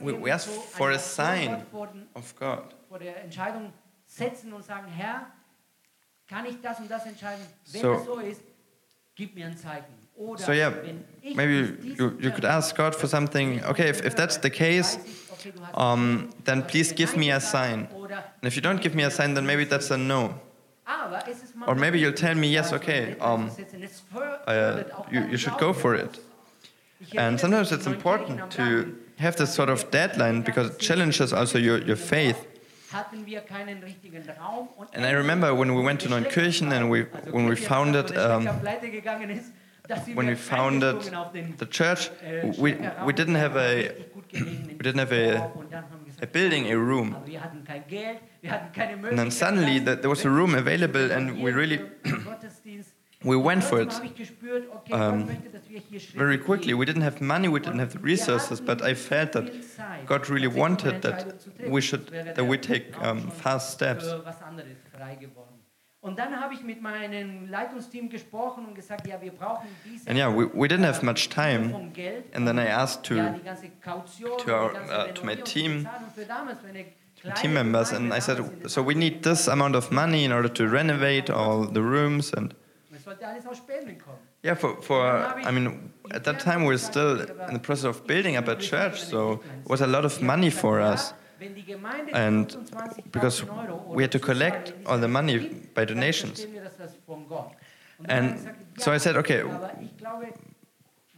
we, 0.00 0.12
we 0.14 0.30
ask 0.30 0.48
for 0.48 0.90
a 0.90 0.98
sign 0.98 1.50
of 2.16 2.34
God 2.38 2.74
so, 7.64 7.94
so 10.38 10.52
yeah, 10.52 10.72
maybe 11.36 11.76
you, 11.98 12.16
you 12.20 12.30
could 12.32 12.44
ask 12.44 12.74
God 12.76 12.94
for 12.94 13.06
something. 13.06 13.62
Okay, 13.64 13.88
if, 13.88 14.04
if 14.04 14.16
that's 14.16 14.36
the 14.38 14.50
case, 14.50 14.96
um, 15.74 16.30
then 16.44 16.62
please 16.62 16.92
give 16.92 17.16
me 17.16 17.30
a 17.30 17.40
sign. 17.40 17.88
And 17.92 18.44
if 18.44 18.56
you 18.56 18.62
don't 18.62 18.80
give 18.80 18.94
me 18.94 19.02
a 19.04 19.10
sign, 19.10 19.34
then 19.34 19.46
maybe 19.46 19.64
that's 19.64 19.90
a 19.90 19.96
no. 19.98 20.34
Or 21.66 21.74
maybe 21.74 21.98
you'll 22.00 22.12
tell 22.12 22.34
me, 22.34 22.48
yes, 22.48 22.72
okay, 22.72 23.16
um, 23.20 23.50
uh, 24.46 24.82
you, 25.10 25.26
you 25.32 25.36
should 25.36 25.58
go 25.58 25.72
for 25.72 25.94
it. 25.94 26.18
And 27.16 27.38
sometimes 27.38 27.72
it's 27.72 27.86
important 27.86 28.50
to 28.52 28.96
have 29.18 29.36
this 29.36 29.54
sort 29.54 29.68
of 29.68 29.90
deadline 29.90 30.42
because 30.42 30.70
it 30.70 30.78
challenges 30.78 31.32
also 31.32 31.58
your, 31.58 31.78
your 31.78 31.96
faith. 31.96 32.46
And 34.94 35.04
I 35.04 35.10
remember 35.10 35.54
when 35.54 35.74
we 35.74 35.82
went 35.82 36.00
to 36.00 36.08
Neunkirchen 36.08 36.72
and 36.72 36.88
we, 36.90 37.02
when 37.30 37.46
we 37.46 37.54
founded, 37.54 38.16
um, 38.16 38.48
when 40.14 40.26
we 40.26 40.34
founded 40.34 41.00
the 41.58 41.66
church, 41.66 42.10
äh, 42.22 42.56
we, 42.58 42.76
we 43.06 43.12
didn't 43.12 43.36
have 43.36 43.56
a, 43.56 43.90
we 44.32 44.82
didn't 44.82 44.98
have 44.98 45.12
a, 45.12 45.50
a 46.22 46.26
building, 46.26 46.70
a 46.70 46.76
room. 46.76 47.16
And 48.42 49.18
then 49.18 49.30
suddenly 49.30 49.78
the, 49.78 49.96
there 49.96 50.10
was 50.10 50.24
a 50.24 50.30
room 50.30 50.54
available 50.54 51.10
and 51.10 51.42
we 51.42 51.52
really 51.52 51.80
we 53.24 53.36
went 53.36 53.64
for 53.64 53.80
it 53.80 53.90
Trotzdem 53.90 54.04
habe 54.04 54.06
ich 54.06 54.14
gespürt, 54.14 54.68
okay, 54.72 54.92
um, 54.92 55.18
Gott 55.18 55.26
möchte, 55.26 55.50
dass 55.50 55.68
wir 55.68 55.80
hier 55.80 56.00
Schritte 56.00 56.18
very 56.18 56.38
quickly. 56.38 56.74
We 56.74 56.84
didn't 56.84 57.02
have 57.02 57.20
money, 57.20 57.48
we 57.48 57.60
didn't 57.60 57.80
have 57.80 57.92
the 57.92 58.04
resources, 58.04 58.60
but 58.60 58.82
I 58.82 58.94
felt 58.94 59.32
that 59.32 59.50
God 60.06 60.28
really 60.28 60.48
wanted 60.48 61.02
that 61.02 61.34
we 61.68 61.80
should 61.80 62.10
that 62.12 62.46
we 62.46 62.58
take 62.58 62.94
um, 63.02 63.30
fast 63.30 63.72
steps. 63.72 64.04
Und 66.00 66.16
dann 66.16 66.40
habe 66.40 66.54
ich 66.54 66.62
mit 66.62 66.80
meinem 66.80 67.48
Leitungsteam 67.48 68.08
gesprochen 68.08 68.66
und 68.66 68.74
gesagt, 68.74 69.06
ja, 69.08 69.20
wir 69.20 69.32
brauchen 69.32 69.66
diese 69.84 70.08
And 70.08 70.16
yeah, 70.16 70.30
we, 70.30 70.48
we 70.54 70.68
didn't 70.68 70.86
have 70.86 71.04
much 71.04 71.28
time. 71.28 71.90
And 72.32 72.46
then 72.46 72.56
I 72.58 72.66
asked 72.68 73.10
ja, 73.10 73.34
to 73.34 74.36
to 74.44 74.54
our, 74.54 74.72
uh, 74.74 75.12
to 75.12 75.26
my 75.26 75.34
team, 75.34 75.88
team 77.34 77.52
members, 77.52 77.92
and 77.92 78.14
I 78.14 78.20
said, 78.20 78.38
so 78.70 78.80
we 78.80 78.94
need 78.94 79.24
this 79.24 79.48
amount 79.48 79.74
of 79.74 79.90
money 79.90 80.24
in 80.24 80.30
order 80.30 80.48
to 80.48 80.68
renovate 80.68 81.30
all 81.30 81.64
the 81.64 81.82
rooms 81.82 82.32
and. 82.32 82.54
Yeah, 84.42 84.54
for, 84.54 84.80
for 84.82 85.02
I 85.02 85.50
mean, 85.50 85.90
at 86.12 86.24
that 86.24 86.38
time 86.40 86.62
we 86.62 86.68
were 86.68 86.78
still 86.78 87.20
in 87.20 87.54
the 87.54 87.58
process 87.58 87.84
of 87.84 88.06
building 88.06 88.36
up 88.36 88.46
a 88.46 88.54
church, 88.54 89.02
so 89.02 89.40
it 89.64 89.68
was 89.68 89.80
a 89.80 89.86
lot 89.86 90.04
of 90.04 90.22
money 90.22 90.50
for 90.50 90.80
us. 90.80 91.12
Wenn 91.38 91.54
die 91.54 91.64
Gemeinde 91.64 92.12
And 92.14 92.56
because 93.12 93.44
we 93.94 94.02
had 94.02 94.10
to 94.12 94.18
collect 94.18 94.74
all 94.86 95.00
the 95.00 95.08
money 95.08 95.38
by 95.74 95.84
donations. 95.86 96.40
verstehen 96.40 96.54
wir, 96.54 96.62
dass 96.62 96.76
das 96.76 96.92
von 97.06 97.28
Gott. 97.28 97.52
Und 97.98 98.08
dann 98.10 98.18
And 98.18 98.30
habe 98.30 98.38
ich 98.38 98.74
gesagt, 98.74 98.80
so 98.80 98.92
I 98.92 98.98
said, 98.98 99.16
okay, 99.16 99.42
aber 99.42 99.72
ich 99.80 99.96
glaube, 99.96 100.26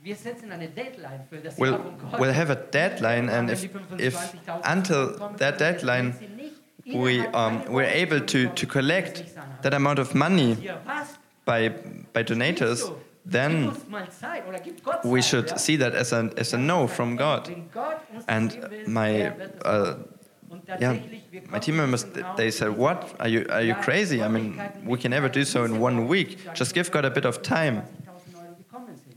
wir 0.02 0.16
setzen 0.16 0.50
eine 0.52 0.68
Deadline 0.68 1.20
für 1.28 1.38
das 1.38 1.58
We'll, 1.58 1.70
Jahr 1.72 1.80
von 1.82 1.98
Gott. 2.10 2.20
we'll 2.20 2.34
have 2.34 2.50
a 2.50 2.54
deadline, 2.54 3.28
and 3.28 3.50
if, 3.50 3.68
if 3.98 4.16
until 4.64 5.18
that 5.38 5.58
deadline 5.60 6.14
we 6.86 7.20
um, 7.34 7.62
we're 7.68 7.84
able 7.84 8.20
to, 8.20 8.48
to 8.54 8.66
collect 8.66 9.24
that 9.62 9.74
amount 9.74 9.98
of 9.98 10.14
money 10.14 10.56
by, 11.44 11.70
by 12.14 12.22
donators, 12.24 12.90
then 13.24 13.68
uns 13.68 13.88
mal 13.88 14.08
Zeit 14.10 14.46
oder 14.48 14.58
gib 14.58 14.82
Gott 14.82 15.04
we 15.04 15.22
should 15.22 15.58
see 15.58 15.76
that 15.76 15.94
as 15.94 16.12
a, 16.12 16.30
as 16.36 16.54
a 16.54 16.58
no 16.58 16.86
from 16.86 17.16
God. 17.16 17.48
Wenn 17.48 17.70
Gott 17.72 18.00
uns 18.12 18.26
das 18.26 18.28
And 18.28 18.86
my, 18.86 19.32
uh, 19.64 19.94
yeah, 20.80 20.96
my 21.50 21.58
team 21.58 21.76
members, 21.76 22.04
they 22.36 22.50
said, 22.50 22.76
what? 22.76 23.14
Are 23.20 23.28
you, 23.28 23.46
are 23.50 23.62
you 23.62 23.74
crazy? 23.74 24.22
I 24.22 24.28
mean, 24.28 24.60
we 24.84 24.98
can 24.98 25.10
never 25.10 25.28
do 25.28 25.44
so 25.44 25.64
in 25.64 25.78
one 25.80 26.08
week. 26.08 26.38
Just 26.54 26.74
give 26.74 26.90
God 26.90 27.04
a 27.04 27.10
bit 27.10 27.24
of 27.24 27.42
time. 27.42 27.82
20.000 27.82 28.34
Euro 28.34 28.54
gekommen 28.56 28.96
sind. 28.96 29.16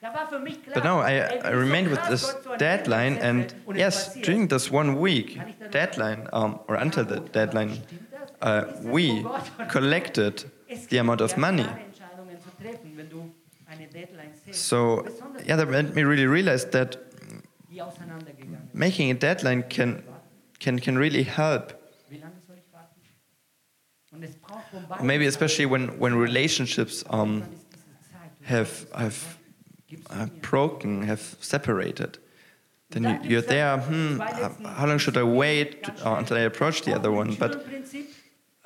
Da 0.00 0.12
war 0.12 0.28
für 0.28 0.38
mich 0.38 0.62
klar, 0.62 0.74
But 0.74 0.84
no, 0.84 1.00
I, 1.00 1.20
I 1.20 1.20
das 1.20 1.34
ist 1.34 1.42
so 1.42 1.58
remained 1.58 1.90
with 1.90 2.00
this 2.08 2.22
Gott 2.22 2.44
so 2.44 2.50
eine 2.50 2.58
deadline, 2.58 3.18
and 3.18 3.50
setzt 3.50 3.66
und 3.66 3.76
es 3.76 3.80
yes, 3.80 4.14
during 4.22 4.48
this 4.48 4.70
one 4.70 5.00
week 5.00 5.40
deadline, 5.70 6.28
um, 6.32 6.60
or 6.68 6.76
until 6.76 7.04
the 7.06 7.20
deadline, 7.32 7.78
uh, 8.42 8.64
we 8.82 9.24
collected 9.68 10.44
the 10.90 10.98
amount 10.98 11.22
of 11.22 11.36
money. 11.38 11.66
So, 14.52 15.04
yeah, 15.46 15.56
that 15.56 15.68
made 15.68 15.94
me 15.94 16.02
really 16.02 16.26
realize 16.26 16.66
that 16.70 16.98
die 17.70 17.82
auseinandergegangen 17.82 18.68
sind. 18.70 18.74
making 18.74 19.10
a 19.10 19.14
deadline 19.14 19.62
can, 19.68 20.02
can, 20.60 20.78
can 20.78 20.96
really 20.96 21.24
help. 21.24 21.72
Wie 22.08 22.18
lange 22.18 22.40
soll 22.46 22.56
ich 22.56 22.72
warten? 22.72 23.00
Und 24.12 24.22
es 24.22 24.36
braucht 24.36 24.68
von 24.70 24.86
beiden 24.88 25.06
Maybe 25.06 25.26
especially 25.26 25.66
when, 25.66 25.88
when 25.98 26.14
relationships 26.14 27.04
um, 27.10 27.40
Dann 27.40 27.52
ist 27.52 27.66
diese 27.72 28.12
Zeit. 28.12 28.48
have, 28.48 28.86
have 28.92 29.38
uh, 30.10 30.26
broken, 30.40 31.02
have 31.06 31.36
separated. 31.40 32.18
Then 32.90 33.04
you, 33.04 33.18
you're 33.22 33.42
there, 33.42 33.78
hmm, 33.78 34.20
how, 34.20 34.52
how 34.76 34.86
long 34.86 34.98
should 34.98 35.16
I 35.16 35.24
wait 35.24 35.88
uh, 36.04 36.14
until 36.16 36.36
I 36.36 36.42
approach 36.42 36.82
the 36.82 36.94
other 36.94 37.10
one? 37.10 37.34
But 37.34 37.66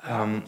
um, 0.03 0.43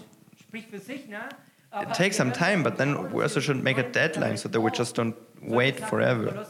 it 1.73 1.93
takes 1.93 2.17
some 2.17 2.31
time, 2.31 2.63
but 2.63 2.77
then 2.77 3.11
we 3.11 3.23
also 3.23 3.39
shouldn't 3.39 3.63
make 3.63 3.77
a 3.77 3.89
deadline 3.89 4.37
so 4.37 4.49
that 4.49 4.59
we 4.59 4.71
just 4.71 4.95
don't 4.95 5.15
wait 5.41 5.79
forever. 5.79 6.45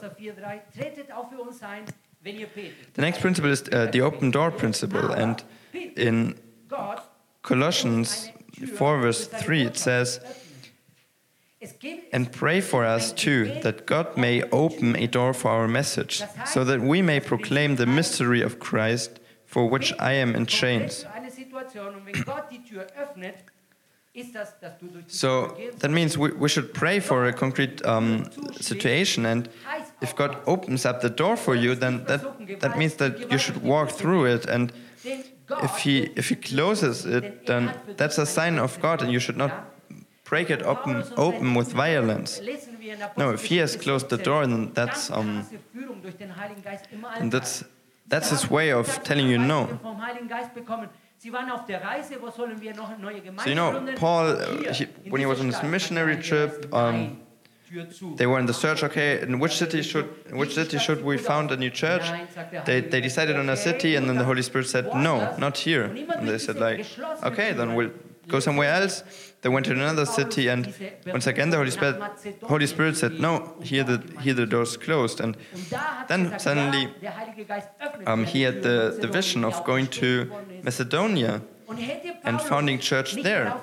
The 2.93 3.01
next 3.01 3.21
principle 3.21 3.51
is 3.51 3.63
uh, 3.71 3.87
the 3.91 4.01
open 4.01 4.31
door 4.31 4.51
principle, 4.51 5.11
and 5.11 5.43
in 5.95 6.35
Colossians 7.41 8.29
4, 8.75 8.99
verse 8.99 9.27
3, 9.27 9.63
it 9.63 9.77
says, 9.77 10.19
And 12.11 12.31
pray 12.31 12.61
for 12.61 12.85
us 12.85 13.11
too, 13.11 13.59
that 13.61 13.85
God 13.85 14.17
may 14.17 14.43
open 14.51 14.95
a 14.95 15.07
door 15.07 15.33
for 15.33 15.49
our 15.49 15.67
message, 15.67 16.23
so 16.45 16.63
that 16.63 16.81
we 16.81 17.01
may 17.01 17.19
proclaim 17.19 17.75
the 17.75 17.85
mystery 17.85 18.41
of 18.41 18.59
Christ, 18.59 19.19
for 19.45 19.67
which 19.67 19.93
I 19.99 20.13
am 20.13 20.35
in 20.35 20.45
chains. 20.45 21.05
So 25.07 25.55
that 25.79 25.89
means 25.91 26.17
we, 26.17 26.31
we 26.31 26.49
should 26.49 26.73
pray 26.73 26.99
for 26.99 27.25
a 27.27 27.33
concrete 27.33 27.85
um, 27.85 28.25
situation, 28.59 29.25
and 29.25 29.47
if 30.01 30.15
God 30.15 30.35
opens 30.45 30.85
up 30.85 30.99
the 31.01 31.09
door 31.09 31.37
for 31.37 31.55
you, 31.55 31.75
then 31.75 32.03
that, 32.05 32.21
that 32.59 32.77
means 32.77 32.95
that 32.95 33.31
you 33.31 33.37
should 33.37 33.61
walk 33.63 33.89
through 33.91 34.25
it. 34.25 34.45
And 34.47 34.73
if 35.63 35.77
he, 35.77 36.09
if 36.15 36.29
he 36.29 36.35
closes 36.35 37.05
it, 37.05 37.45
then 37.45 37.73
that's 37.97 38.17
a 38.17 38.25
sign 38.25 38.59
of 38.59 38.79
God, 38.81 39.01
and 39.01 39.11
you 39.11 39.19
should 39.19 39.37
not 39.37 39.51
break 40.25 40.49
it 40.49 40.61
open, 40.63 41.03
open 41.17 41.53
with 41.55 41.71
violence. 41.73 42.41
No, 43.17 43.31
if 43.31 43.45
he 43.45 43.57
has 43.57 43.75
closed 43.77 44.09
the 44.09 44.17
door, 44.17 44.45
then 44.47 44.71
that's 44.73 45.09
um, 45.11 45.45
and 47.19 47.31
that's 47.31 47.63
that's 48.07 48.29
his 48.29 48.49
way 48.49 48.71
of 48.71 48.87
telling 49.03 49.27
you 49.29 49.37
no. 49.37 49.67
So 53.43 53.49
you 53.49 53.55
know, 53.55 53.93
Paul, 53.95 54.25
uh, 54.25 54.73
he, 54.73 54.85
when 55.09 55.19
he 55.19 55.27
was 55.27 55.39
on 55.39 55.47
his 55.47 55.61
missionary 55.61 56.17
trip, 56.17 56.73
um, 56.73 57.21
they 58.15 58.25
were 58.25 58.39
in 58.39 58.47
the 58.47 58.53
search. 58.53 58.83
Okay, 58.83 59.21
in 59.21 59.39
which 59.39 59.55
city 59.55 59.81
should 59.83 60.09
in 60.29 60.37
which 60.37 60.55
city 60.55 60.79
should 60.79 61.03
we 61.05 61.17
found 61.17 61.51
a 61.51 61.57
new 61.57 61.69
church? 61.69 62.01
They 62.65 62.81
they 62.81 63.01
decided 63.01 63.35
on 63.37 63.49
a 63.49 63.55
city, 63.55 63.95
and 63.95 64.09
then 64.09 64.17
the 64.17 64.25
Holy 64.25 64.41
Spirit 64.41 64.67
said, 64.67 64.85
no, 64.95 65.35
not 65.37 65.57
here. 65.57 65.83
And 65.83 66.27
they 66.27 66.39
said 66.39 66.57
like, 66.59 66.85
okay, 67.23 67.53
then 67.53 67.75
we'll 67.75 67.91
go 68.27 68.39
somewhere 68.39 68.73
else. 68.73 69.03
They 69.41 69.49
went 69.49 69.65
to 69.65 69.71
another 69.71 70.05
city, 70.05 70.49
and 70.49 70.71
once 71.07 71.25
again 71.25 71.49
the 71.49 71.57
Holy 71.57 71.71
Spirit, 71.71 71.95
Holy 72.43 72.67
Spirit 72.67 72.95
said, 72.95 73.19
"No, 73.19 73.55
here 73.63 73.83
the 73.83 73.97
here 74.21 74.35
the 74.35 74.45
doors 74.45 74.77
closed." 74.77 75.19
And 75.19 75.35
then 76.07 76.37
suddenly, 76.39 76.89
um, 78.05 78.25
he 78.25 78.43
had 78.43 78.61
the, 78.61 78.95
the 79.01 79.07
vision 79.07 79.43
of 79.43 79.63
going 79.65 79.87
to 79.87 80.29
Macedonia 80.63 81.41
and 82.23 82.39
founding 82.41 82.77
church 82.79 83.15
there. 83.23 83.55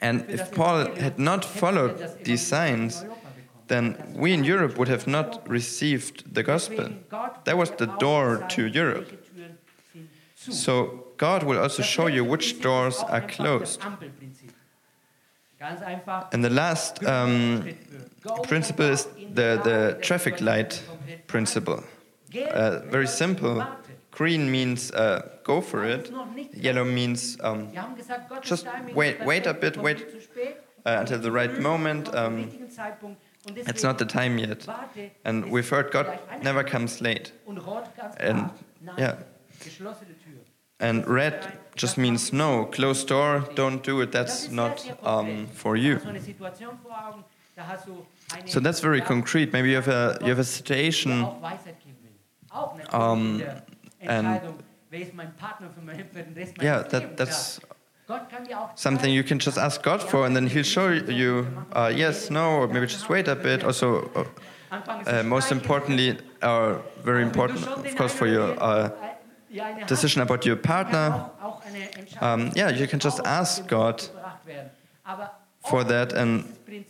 And 0.00 0.24
if 0.28 0.52
Paul 0.52 0.94
had 0.96 1.18
not 1.18 1.44
followed 1.44 2.24
these 2.24 2.46
signs, 2.46 3.04
then 3.68 3.96
we 4.14 4.32
in 4.32 4.44
Europe 4.44 4.76
would 4.78 4.88
have 4.88 5.06
not 5.06 5.48
received 5.48 6.34
the 6.34 6.42
gospel. 6.42 6.90
That 7.44 7.56
was 7.56 7.70
the 7.70 7.86
door 7.86 8.44
to 8.48 8.66
Europe. 8.66 9.17
So 10.38 11.04
God 11.16 11.42
will 11.42 11.58
also 11.58 11.82
show 11.82 12.06
you 12.06 12.24
which 12.24 12.60
doors 12.60 12.98
are 13.00 13.20
closed. 13.20 13.80
And 16.32 16.44
the 16.44 16.50
last 16.50 17.04
um, 17.04 17.68
principle 18.44 18.86
is 18.86 19.06
the, 19.34 19.60
the 19.64 19.98
traffic 20.00 20.40
light 20.40 20.80
principle. 21.26 21.82
Uh, 22.52 22.80
very 22.86 23.08
simple. 23.08 23.66
Green 24.12 24.50
means 24.50 24.92
uh, 24.92 25.28
go 25.42 25.60
for 25.60 25.84
it. 25.84 26.12
Yellow 26.54 26.84
means 26.84 27.36
um, 27.40 27.72
just 28.42 28.66
wait, 28.94 29.24
wait 29.24 29.46
a 29.46 29.54
bit, 29.54 29.76
wait 29.76 30.06
uh, 30.86 30.98
until 31.00 31.18
the 31.18 31.32
right 31.32 31.58
moment. 31.58 32.14
Um, 32.14 32.50
it's 33.46 33.82
not 33.82 33.98
the 33.98 34.04
time 34.04 34.38
yet. 34.38 34.66
And 35.24 35.50
we've 35.50 35.68
heard 35.68 35.90
God 35.90 36.18
never 36.42 36.62
comes 36.62 37.00
late. 37.00 37.32
And 38.18 38.50
yeah. 38.96 39.16
And 40.80 41.06
red 41.06 41.58
just 41.74 41.98
means 41.98 42.32
no, 42.32 42.64
closed 42.66 43.08
door, 43.08 43.48
don't 43.54 43.82
do 43.82 44.00
it, 44.00 44.12
that's 44.12 44.50
not 44.50 44.84
um, 45.02 45.46
for 45.48 45.76
you. 45.76 46.00
So 48.46 48.60
that's 48.60 48.80
very 48.80 49.00
concrete. 49.00 49.52
Maybe 49.52 49.70
you 49.70 49.76
have 49.76 49.88
a, 49.88 50.18
you 50.20 50.28
have 50.28 50.38
a 50.38 50.44
situation 50.44 51.26
um, 52.90 53.42
and 54.00 54.40
yeah, 56.60 56.82
that, 56.82 57.16
that's 57.16 57.60
something 58.74 59.12
you 59.12 59.22
can 59.22 59.38
just 59.38 59.58
ask 59.58 59.82
God 59.82 60.02
for, 60.02 60.24
and 60.24 60.34
then 60.34 60.46
He'll 60.46 60.62
show 60.62 60.88
you 60.90 61.46
uh, 61.72 61.92
yes, 61.94 62.30
no, 62.30 62.60
or 62.60 62.68
maybe 62.68 62.86
just 62.86 63.08
wait 63.08 63.28
a 63.28 63.36
bit. 63.36 63.64
Also, 63.64 64.10
uh, 64.70 65.22
most 65.24 65.52
importantly, 65.52 66.16
or 66.42 66.82
very 67.02 67.22
important, 67.22 67.66
of 67.66 67.96
course, 67.96 68.12
for 68.12 68.26
your 68.26 68.60
uh, 68.62 68.90
decision 69.86 70.22
about 70.22 70.44
your 70.44 70.56
partner, 70.56 71.30
um, 72.20 72.52
yeah, 72.54 72.70
you 72.70 72.86
can 72.86 72.98
just 72.98 73.20
ask 73.24 73.66
God 73.66 74.02
for 75.68 75.84
that 75.84 76.12
and 76.12 76.44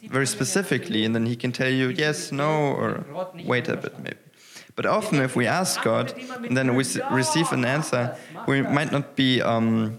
very 0.04 0.26
specifically, 0.26 1.04
and 1.04 1.14
then 1.14 1.26
He 1.26 1.36
can 1.36 1.52
tell 1.52 1.70
you 1.70 1.88
yes, 1.88 2.32
no, 2.32 2.72
or 2.72 3.04
wait 3.44 3.68
a 3.68 3.76
bit, 3.76 3.98
maybe. 3.98 4.16
But 4.76 4.86
often, 4.86 5.20
if 5.20 5.34
we 5.34 5.46
ask 5.46 5.82
God 5.82 6.14
and 6.44 6.56
then 6.56 6.76
we 6.76 6.84
receive 7.10 7.50
an 7.50 7.64
answer, 7.64 8.16
we 8.46 8.62
might 8.62 8.92
not 8.92 9.16
be, 9.16 9.42
um, 9.42 9.98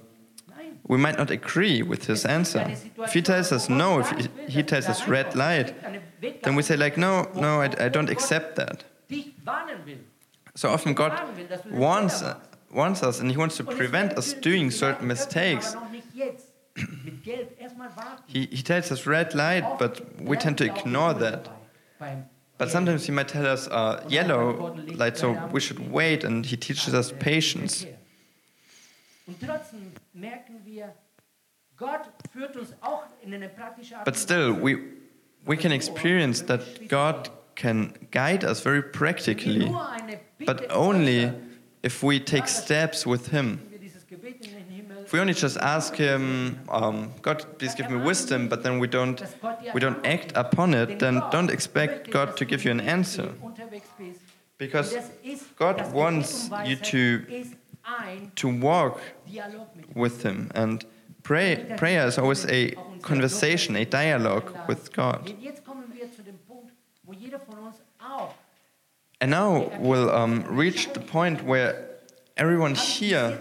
we 0.88 0.98
might 0.98 1.18
not 1.18 1.30
agree 1.32 1.82
with 1.82 2.06
his 2.06 2.26
answer. 2.26 2.78
If 2.98 3.12
he 3.14 3.22
tells 3.22 3.52
us 3.52 3.68
no, 3.68 4.00
if 4.00 4.30
he, 4.48 4.64
tells 4.64 4.88
us 4.88 5.06
red 5.06 5.36
light, 5.36 5.76
then 6.44 6.56
we 6.56 6.64
say 6.64 6.78
like, 6.78 6.98
no, 6.98 7.30
no, 7.36 7.62
I, 7.62 7.70
I 7.78 7.90
don't 7.90 8.10
accept 8.10 8.56
that. 8.56 8.86
dich 9.10 9.34
warnen 9.46 9.86
will. 9.86 9.98
So 10.56 10.70
often 10.70 10.94
God 10.94 11.14
warns, 11.72 12.24
warns 12.72 13.04
us 13.04 13.20
and 13.20 13.32
he 13.32 13.38
wants 13.38 13.58
to 13.58 13.64
prevent 13.64 14.18
us 14.18 14.34
doing 14.34 14.72
certain 14.72 15.08
mistakes. 15.08 15.76
Aber 15.76 15.86
noch 15.86 15.92
nicht 15.92 16.08
jetzt. 16.14 16.48
Mit 17.04 17.24
Geld 17.24 17.60
erstmal 17.60 17.90
warten. 17.96 18.24
He, 18.28 18.48
he 18.52 18.64
tells 18.64 18.92
us 18.92 19.06
red 19.06 19.34
light, 19.34 19.78
but 19.78 20.02
we 20.20 20.38
tend 20.38 20.58
to 20.58 20.66
ignore 20.66 21.14
that. 21.14 21.50
But 22.58 22.70
sometimes 22.70 23.06
he 23.06 23.12
might 23.12 23.28
tell 23.28 23.46
us 23.46 23.68
uh, 23.68 24.04
yellow 24.08 24.76
light, 24.96 25.18
so 25.18 25.32
we 25.52 25.60
should 25.60 25.92
wait, 25.92 26.24
and 26.24 26.46
he 26.46 26.58
teaches 26.58 26.94
us 26.94 27.12
patience. 27.12 27.86
Verkehr. 27.86 27.96
Und 29.28 29.40
trotzdem 29.40 29.92
merken 30.14 30.62
wir, 30.66 30.94
Gott 31.78 32.10
führt 32.34 32.58
uns 32.58 32.74
auch 32.82 33.04
in 33.22 33.34
eine 33.34 33.48
praktische 33.48 33.96
Art 33.96 34.06
But 34.06 34.18
still, 34.18 34.54
we, 34.54 34.78
we 35.46 35.56
can 35.56 35.72
experience 35.72 36.42
that 36.46 36.62
God 36.90 37.30
can 37.56 37.94
guide 38.12 38.44
us 38.44 38.60
very 38.60 38.82
practically, 38.82 39.70
Nur 39.70 39.90
eine 39.90 40.20
Bitte 40.38 40.54
but 40.54 40.72
only 40.72 41.32
if 41.84 42.04
we 42.04 42.20
take 42.20 42.48
steps 42.48 43.06
with 43.06 43.28
Him. 43.28 43.62
If 45.06 45.14
we 45.14 45.20
only 45.20 45.34
just 45.34 45.58
ask 45.58 45.96
Him, 45.96 46.60
um, 46.70 47.12
God, 47.22 47.46
please 47.58 47.74
give 47.74 47.90
me 47.90 47.98
wisdom, 47.98 48.48
but 48.48 48.64
then 48.64 48.80
we 48.80 48.88
don't, 48.88 49.22
we 49.74 49.80
don't 49.80 50.06
act 50.06 50.32
upon 50.36 50.74
it, 50.74 51.00
then 51.00 51.22
don't 51.32 51.50
expect 51.50 52.12
God 52.12 52.38
to 52.38 52.46
give 52.46 52.64
you 52.66 52.72
an 52.72 52.82
answer. 52.82 53.34
Because 54.58 54.96
God 55.56 55.94
wants 55.94 56.50
you 56.66 56.76
to, 56.76 57.46
to 58.36 58.48
walk 58.48 59.02
with 59.96 60.24
Him. 60.24 60.52
And 60.54 60.86
pray, 61.24 61.74
prayer 61.78 62.06
is 62.06 62.18
always 62.18 62.46
a 62.46 62.72
conversation, 63.02 63.76
a 63.76 63.86
dialogue 63.86 64.54
with 64.68 64.92
God. 64.94 65.34
And 69.22 69.32
now 69.32 69.72
we'll 69.80 70.10
um, 70.10 70.44
reach 70.48 70.94
the 70.94 71.02
point 71.02 71.44
where 71.44 71.90
everyone 72.38 72.74
here 72.74 73.38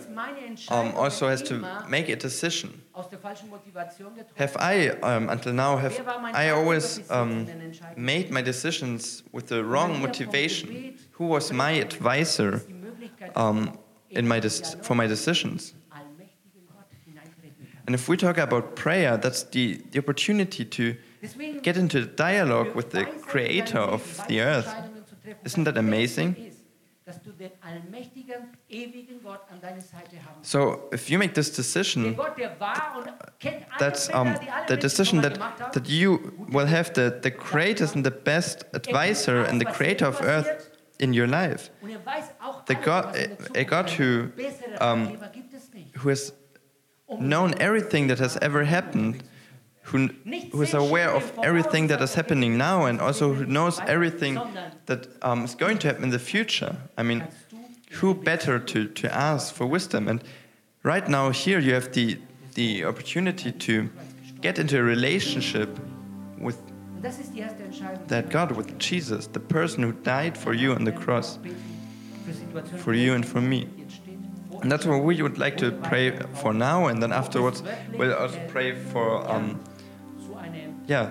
um, 0.69 0.93
also 0.97 1.29
has 1.29 1.41
to 1.43 1.85
make 1.88 2.09
a 2.09 2.17
decision. 2.17 2.83
Have 4.35 4.57
I, 4.57 4.88
um, 4.88 5.29
until 5.31 5.53
now, 5.53 5.77
have 5.77 6.07
I 6.35 6.51
always 6.51 7.09
um, 7.11 7.47
made 7.97 8.31
my 8.33 8.43
decisions 8.43 9.23
with 9.31 9.47
the 9.47 9.64
wrong 9.64 10.03
motivation? 10.03 10.99
Who 11.12 11.27
was 11.27 11.53
my 11.53 11.73
advisor 11.73 12.62
um, 13.37 13.79
in 14.11 14.27
my 14.27 14.41
for 14.41 14.97
my 14.97 15.07
decisions? 15.07 15.75
And 17.87 17.95
if 17.95 18.07
we 18.07 18.19
talk 18.19 18.37
about 18.37 18.77
prayer, 18.77 19.17
that's 19.17 19.45
the, 19.45 19.81
the 19.93 19.99
opportunity 20.01 20.64
to 20.64 20.95
get 21.62 21.79
into 21.79 22.05
dialogue 22.05 22.75
with 22.75 22.91
the 22.91 23.07
creator 23.07 23.79
of 23.79 24.21
the 24.29 24.43
earth. 24.43 24.88
Entscheidungen 25.31 25.45
zu 25.45 25.45
treffen. 25.45 25.47
Isn't 25.47 25.64
that 25.64 25.77
amazing? 25.79 26.35
Ist, 26.37 26.59
dass 27.05 27.23
du 27.23 27.33
den 27.33 27.51
allmächtigen, 27.62 28.51
ewigen 28.69 29.23
Gott 29.23 29.41
an 29.51 29.61
deiner 29.62 29.81
Seite 29.81 30.17
haben 30.25 30.43
So 30.43 30.91
if 30.93 31.09
you 31.09 31.19
make 31.19 31.33
this 31.33 31.51
decision, 31.51 32.14
Gott, 32.17 32.37
der 32.37 32.59
war 32.61 32.97
und 32.99 33.07
kennt 33.41 33.64
alle 33.71 33.79
that's 33.79 34.09
um, 34.11 34.35
the 34.69 34.77
decision 34.77 35.23
that, 35.23 35.38
that 35.73 35.88
you 35.88 36.19
will 36.49 36.67
have 36.69 36.93
the, 36.95 37.11
the 37.23 37.31
greatest 37.31 37.95
and 37.97 38.05
the 38.05 38.11
best 38.11 38.67
advisor 38.75 39.45
and 39.47 39.59
the 39.61 39.64
creator 39.67 40.07
of 40.07 40.21
earth 40.21 40.71
in 40.99 41.14
your 41.14 41.27
life, 41.27 41.71
er 41.83 42.62
The 42.67 42.75
God- 42.75 43.07
was 43.07 43.17
in 43.17 43.37
der 43.55 43.57
a- 43.57 43.61
a 43.61 43.64
God 43.64 43.91
who, 43.99 44.31
um, 44.81 45.07
Ratgeber 45.07 45.29
gibt 45.33 45.55
es 45.55 45.73
nicht. 45.73 46.05
who 46.05 46.11
has 46.11 46.35
known 47.09 47.55
everything 47.59 48.09
that 48.09 48.19
has 48.21 48.37
ever 48.43 48.69
happened, 48.69 49.25
who, 49.90 50.09
who 50.53 50.62
is 50.62 50.74
aware 50.74 51.11
of 51.11 51.33
everything 51.42 51.88
that 51.88 52.01
is 52.03 52.14
happening 52.14 52.59
now, 52.59 52.85
and 52.87 53.01
also 53.01 53.33
who 53.33 53.46
knows 53.46 53.81
everything 53.87 54.38
that 54.87 55.09
um, 55.22 55.44
is 55.44 55.55
going 55.55 55.79
to 55.79 55.88
happen 55.88 56.05
in 56.05 56.11
the 56.11 56.18
future. 56.18 56.77
I 56.96 57.03
mean, 57.03 57.24
who 57.92 58.14
better 58.14 58.59
to, 58.59 58.87
to 58.87 59.14
ask 59.14 59.55
for 59.55 59.66
wisdom? 59.66 60.09
And 60.09 60.22
right 60.83 61.09
now, 61.09 61.31
here 61.31 61.59
you 61.59 61.72
have 61.74 61.92
the, 61.92 62.18
the 62.55 62.85
opportunity 62.85 63.51
to 63.53 63.88
get 64.40 64.59
into 64.59 64.79
a 64.79 64.83
relationship 64.83 65.68
with 66.38 66.59
Und 66.96 67.05
das 67.05 67.20
ist 67.20 67.33
die 67.33 67.40
erste 67.40 67.62
Entscheidung. 67.62 68.09
that 68.09 68.29
God, 68.29 68.57
with 68.57 68.77
Jesus, 68.79 69.29
the 69.29 69.38
person 69.38 69.85
who 69.85 69.92
died 69.92 70.37
for 70.37 70.53
you 70.53 70.72
on 70.72 70.85
the 70.85 70.90
cross, 70.90 71.38
for 72.79 72.92
you 72.92 73.14
and 73.14 73.24
for 73.24 73.40
me. 73.40 73.66
die 73.66 73.83
entstehen. 73.83 74.18
Wo 74.51 74.59
And 74.61 74.70
that's 74.70 74.85
what 74.85 75.05
we 75.05 75.22
would 75.22 75.38
like 75.38 75.57
to 75.59 75.70
pray 75.70 76.11
for 76.42 76.53
now, 76.53 76.88
and 76.88 77.01
then 77.01 77.12
afterwards 77.12 77.62
we'll 77.96 78.14
also 78.14 78.40
pray 78.48 78.74
for 78.74 79.24
um, 79.31 79.61
yeah 80.88 81.11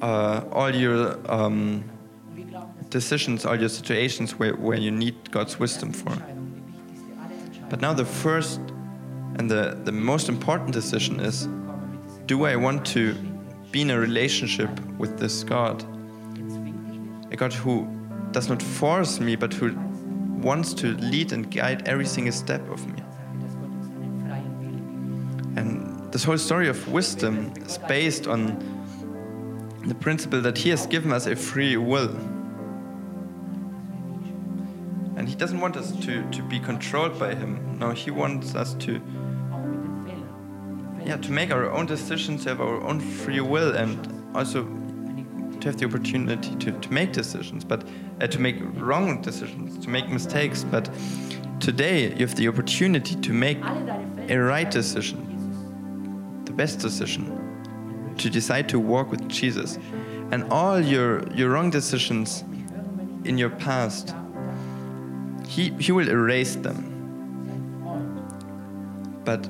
uh, 0.00 0.42
all 0.52 0.74
your 0.74 1.18
um, 1.28 1.84
Und 2.28 2.36
wir 2.36 2.44
glauben, 2.44 2.72
dass 2.78 2.90
decisions, 2.90 3.46
all 3.46 3.58
your 3.58 3.68
situations 3.68 4.38
where, 4.38 4.54
where 4.54 4.78
you 4.78 4.90
need 4.90 5.14
God's 5.30 5.58
wisdom 5.58 5.92
for. 5.92 6.12
die 6.12 6.18
Entscheidung, 6.18 6.52
die 6.56 6.72
wichtigste 6.72 7.12
aller 7.18 7.34
Entscheidungen, 7.46 7.70
But 7.70 7.80
now 7.80 7.94
the 7.94 8.04
first 8.04 8.60
and 9.38 9.50
the, 9.50 9.76
the 9.84 9.92
most 9.92 10.28
important 10.28 10.74
decision 10.74 11.20
is 11.20 11.46
kommen 11.46 11.90
mit 11.92 12.04
diesem 12.04 12.26
do 12.26 12.46
I 12.46 12.56
want 12.56 12.84
to 12.92 13.14
be 13.70 13.80
in 13.80 13.90
a 13.90 13.98
relationship 13.98 14.68
with 14.98 15.16
this 15.16 15.44
God? 15.44 15.84
Jetzt 16.36 16.54
zwingt 16.54 16.88
dich 16.90 16.98
nicht. 16.98 17.32
A 17.32 17.36
God 17.36 17.52
who 17.64 17.86
does 18.32 18.48
not 18.48 18.62
force 18.62 19.20
me, 19.20 19.36
but 19.36 19.54
who 19.54 19.70
wants 20.42 20.74
to 20.74 20.88
lead 20.98 21.32
and 21.32 21.50
guide 21.50 21.86
every 21.86 22.06
single 22.06 22.32
step 22.32 22.60
of 22.70 22.86
me. 22.86 22.96
Tatsache, 22.96 23.38
dass 23.40 23.54
Gott 23.54 23.70
uns 23.70 23.86
einen 23.86 24.20
freien 24.26 24.60
Willen 24.60 25.54
gibt. 25.54 25.58
And 25.58 26.12
this 26.12 26.26
whole 26.26 26.38
story 26.38 26.68
of 26.68 26.76
wisdom 26.92 27.52
is 27.64 27.78
based 27.88 28.26
on 28.26 28.56
the 29.84 29.94
principle 29.94 30.40
that 30.40 30.58
He 30.58 30.70
has 30.70 30.86
given 30.86 31.12
us 31.12 31.26
a 31.26 31.36
free 31.36 31.76
will. 31.76 32.10
And 35.16 35.28
He 35.28 35.34
doesn't 35.34 35.60
want 35.60 35.76
us 35.76 35.92
to, 36.04 36.28
to 36.30 36.42
be 36.42 36.58
controlled 36.58 37.18
by 37.18 37.34
Him. 37.34 37.78
No, 37.78 37.90
He 37.90 38.10
wants 38.10 38.54
us 38.54 38.74
to, 38.74 39.00
yeah, 41.04 41.16
to 41.16 41.32
make 41.32 41.50
our 41.50 41.70
own 41.70 41.86
decisions, 41.86 42.44
to 42.44 42.50
have 42.50 42.60
our 42.60 42.80
own 42.82 43.00
free 43.00 43.40
will, 43.40 43.74
and 43.74 43.96
also 44.34 44.64
to 45.60 45.68
have 45.68 45.78
the 45.78 45.86
opportunity 45.86 46.56
to, 46.56 46.72
to 46.72 46.92
make 46.92 47.12
decisions, 47.12 47.64
but 47.64 47.84
uh, 48.20 48.26
to 48.26 48.40
make 48.40 48.56
wrong 48.74 49.22
decisions, 49.22 49.78
to 49.84 49.90
make 49.90 50.08
mistakes. 50.08 50.64
But 50.64 50.90
today 51.60 52.12
you 52.14 52.26
have 52.26 52.34
the 52.34 52.48
opportunity 52.48 53.14
to 53.14 53.32
make 53.32 53.58
a 54.28 54.36
right 54.36 54.68
decision, 54.68 56.42
the 56.44 56.52
best 56.52 56.80
decision, 56.80 57.41
to 58.18 58.30
decide 58.30 58.68
to 58.70 58.78
walk 58.78 59.10
with 59.10 59.28
Jesus. 59.28 59.78
And 60.30 60.44
all 60.50 60.80
your, 60.80 61.28
your 61.32 61.50
wrong 61.50 61.70
decisions 61.70 62.44
in 63.24 63.38
your 63.38 63.50
past, 63.50 64.14
he, 65.46 65.70
he 65.78 65.92
will 65.92 66.08
erase 66.08 66.56
them. 66.56 66.88
But 69.24 69.48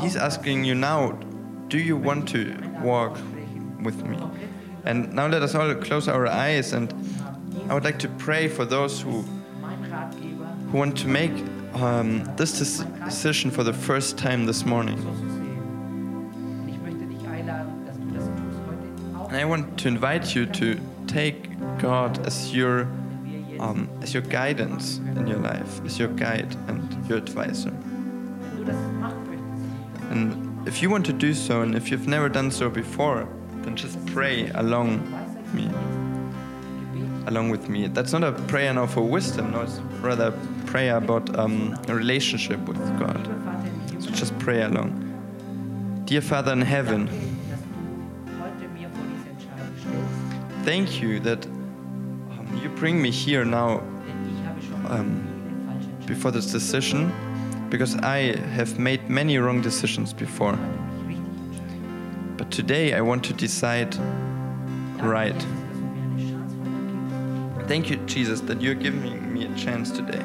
he's 0.00 0.16
asking 0.16 0.64
you 0.64 0.74
now, 0.74 1.12
do 1.68 1.78
you 1.78 1.96
want 1.96 2.28
to 2.30 2.56
walk 2.82 3.18
with 3.82 4.04
me? 4.04 4.18
And 4.84 5.12
now 5.12 5.26
let 5.26 5.42
us 5.42 5.54
all 5.54 5.74
close 5.74 6.08
our 6.08 6.26
eyes 6.26 6.72
and 6.72 6.92
I 7.68 7.74
would 7.74 7.82
like 7.82 7.98
to 8.00 8.08
pray 8.08 8.46
for 8.46 8.64
those 8.64 9.00
who, 9.00 9.22
who 9.22 10.78
want 10.78 10.96
to 10.98 11.08
make 11.08 11.32
um, 11.74 12.24
this 12.36 12.58
decision 12.58 13.50
for 13.50 13.64
the 13.64 13.72
first 13.72 14.16
time 14.16 14.46
this 14.46 14.64
morning. 14.64 14.96
And 19.36 19.42
I 19.42 19.44
want 19.44 19.78
to 19.80 19.88
invite 19.88 20.34
you 20.34 20.46
to 20.46 20.80
take 21.06 21.50
God 21.78 22.26
as 22.26 22.54
your 22.54 22.88
um, 23.60 23.86
as 24.00 24.14
your 24.14 24.22
guidance 24.22 24.96
in 24.96 25.26
your 25.26 25.36
life, 25.36 25.84
as 25.84 25.98
your 25.98 26.08
guide 26.08 26.56
and 26.68 27.06
your 27.06 27.18
advisor. 27.18 27.68
And 30.08 30.66
if 30.66 30.80
you 30.80 30.88
want 30.88 31.04
to 31.04 31.12
do 31.12 31.34
so, 31.34 31.60
and 31.60 31.74
if 31.74 31.90
you've 31.90 32.08
never 32.08 32.30
done 32.30 32.50
so 32.50 32.70
before, 32.70 33.28
then 33.56 33.76
just 33.76 34.02
pray 34.06 34.48
along 34.54 35.02
me, 35.52 35.68
along 37.26 37.50
with 37.50 37.68
me. 37.68 37.88
That's 37.88 38.14
not 38.14 38.24
a 38.24 38.32
prayer 38.32 38.72
now 38.72 38.86
for 38.86 39.02
wisdom, 39.02 39.50
no, 39.50 39.60
it's 39.60 39.80
rather 40.00 40.28
a 40.28 40.66
prayer 40.66 40.96
about 40.96 41.38
um, 41.38 41.78
a 41.88 41.94
relationship 41.94 42.60
with 42.60 42.78
God. 42.98 43.22
So 44.02 44.08
just 44.12 44.38
pray 44.38 44.62
along. 44.62 45.02
Dear 46.06 46.22
Father 46.22 46.52
in 46.52 46.62
heaven, 46.62 47.25
thank 50.66 51.00
you 51.00 51.20
that 51.20 51.46
um, 51.46 52.60
you 52.60 52.68
bring 52.70 53.00
me 53.00 53.10
here 53.10 53.44
now 53.44 53.80
Um, 54.88 55.22
before 56.06 56.30
this 56.32 56.52
decision 56.52 57.12
because 57.70 57.96
I 57.96 58.36
have 58.54 58.78
made 58.78 59.08
many 59.08 59.38
wrong 59.38 59.60
decisions 59.62 60.12
before. 60.12 60.56
But 62.36 62.50
today 62.50 62.94
I 62.94 63.00
want 63.00 63.24
to 63.24 63.32
decide 63.32 63.96
right. 65.02 65.46
Thank 67.66 67.90
you, 67.90 67.96
Jesus, 68.06 68.40
that 68.42 68.60
you're 68.62 68.80
giving 68.86 69.32
me 69.34 69.46
a 69.46 69.54
chance 69.56 69.90
today. 69.90 70.24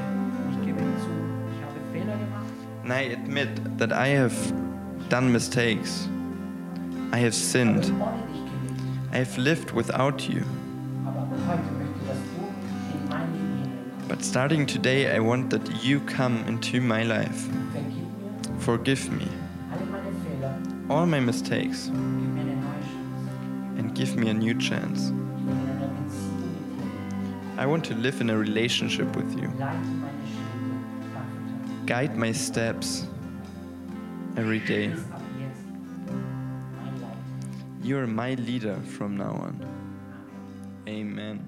And 2.84 2.94
I 2.94 3.02
admit 3.18 3.50
that 3.80 3.92
I 3.92 4.10
have 4.10 4.36
done 5.10 5.32
mistakes. 5.32 6.08
I 7.12 7.18
have 7.18 7.34
sinned. 7.34 7.86
I 9.14 9.18
have 9.18 9.38
lived 9.38 9.72
without 9.72 10.30
you. 10.30 10.46
But 14.08 14.24
starting 14.24 14.66
today, 14.66 15.14
I 15.14 15.20
want 15.20 15.50
that 15.50 15.84
you 15.84 16.00
come 16.02 16.46
into 16.48 16.80
my 16.80 17.04
life. 17.04 17.48
Forgive 18.60 19.12
me 19.12 19.28
all 20.90 21.06
my 21.06 21.20
mistakes 21.20 21.88
and 23.78 23.94
give 23.96 24.16
me 24.16 24.30
a 24.30 24.34
new 24.34 24.54
chance. 24.58 25.12
I 27.58 27.66
want 27.66 27.84
to 27.86 27.96
live 27.96 28.22
in 28.22 28.30
a 28.30 28.38
relationship 28.38 29.16
with 29.16 29.38
you. 29.38 29.52
Guide 31.86 32.16
my 32.18 32.32
steps 32.32 33.08
every 34.38 34.60
day. 34.60 34.94
Leiter. 37.82 37.88
You 37.88 37.98
are 38.00 38.08
my 38.08 38.34
leader 38.36 38.80
from 38.98 39.18
now 39.18 39.32
on. 39.32 39.66
Amen. 40.88 41.48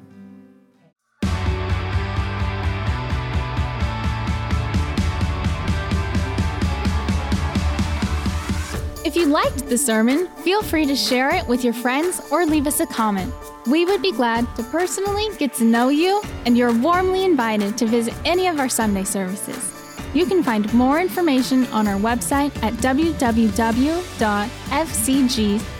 If 9.05 9.17
you 9.17 9.25
liked 9.27 9.69
the 9.69 9.77
sermon, 9.77 10.27
feel 10.37 10.63
free 10.63 10.85
to 10.85 10.95
share 10.95 11.35
it 11.35 11.45
with 11.47 11.63
your 11.63 11.73
friends 11.73 12.21
or 12.31 12.45
leave 12.45 12.65
us 12.65 12.79
a 12.79 12.87
comment. 12.87 13.33
We 13.67 13.85
would 13.85 14.01
be 14.01 14.11
glad 14.11 14.47
to 14.55 14.63
personally 14.63 15.27
get 15.37 15.53
to 15.55 15.63
know 15.63 15.89
you, 15.89 16.21
and 16.45 16.57
you're 16.57 16.73
warmly 16.73 17.23
invited 17.23 17.77
to 17.77 17.85
visit 17.85 18.13
any 18.25 18.47
of 18.47 18.59
our 18.59 18.69
Sunday 18.69 19.03
services. 19.03 19.71
You 20.13 20.25
can 20.25 20.43
find 20.43 20.73
more 20.73 20.99
information 20.99 21.65
on 21.67 21.87
our 21.87 21.99
website 21.99 22.51
at 22.63 22.73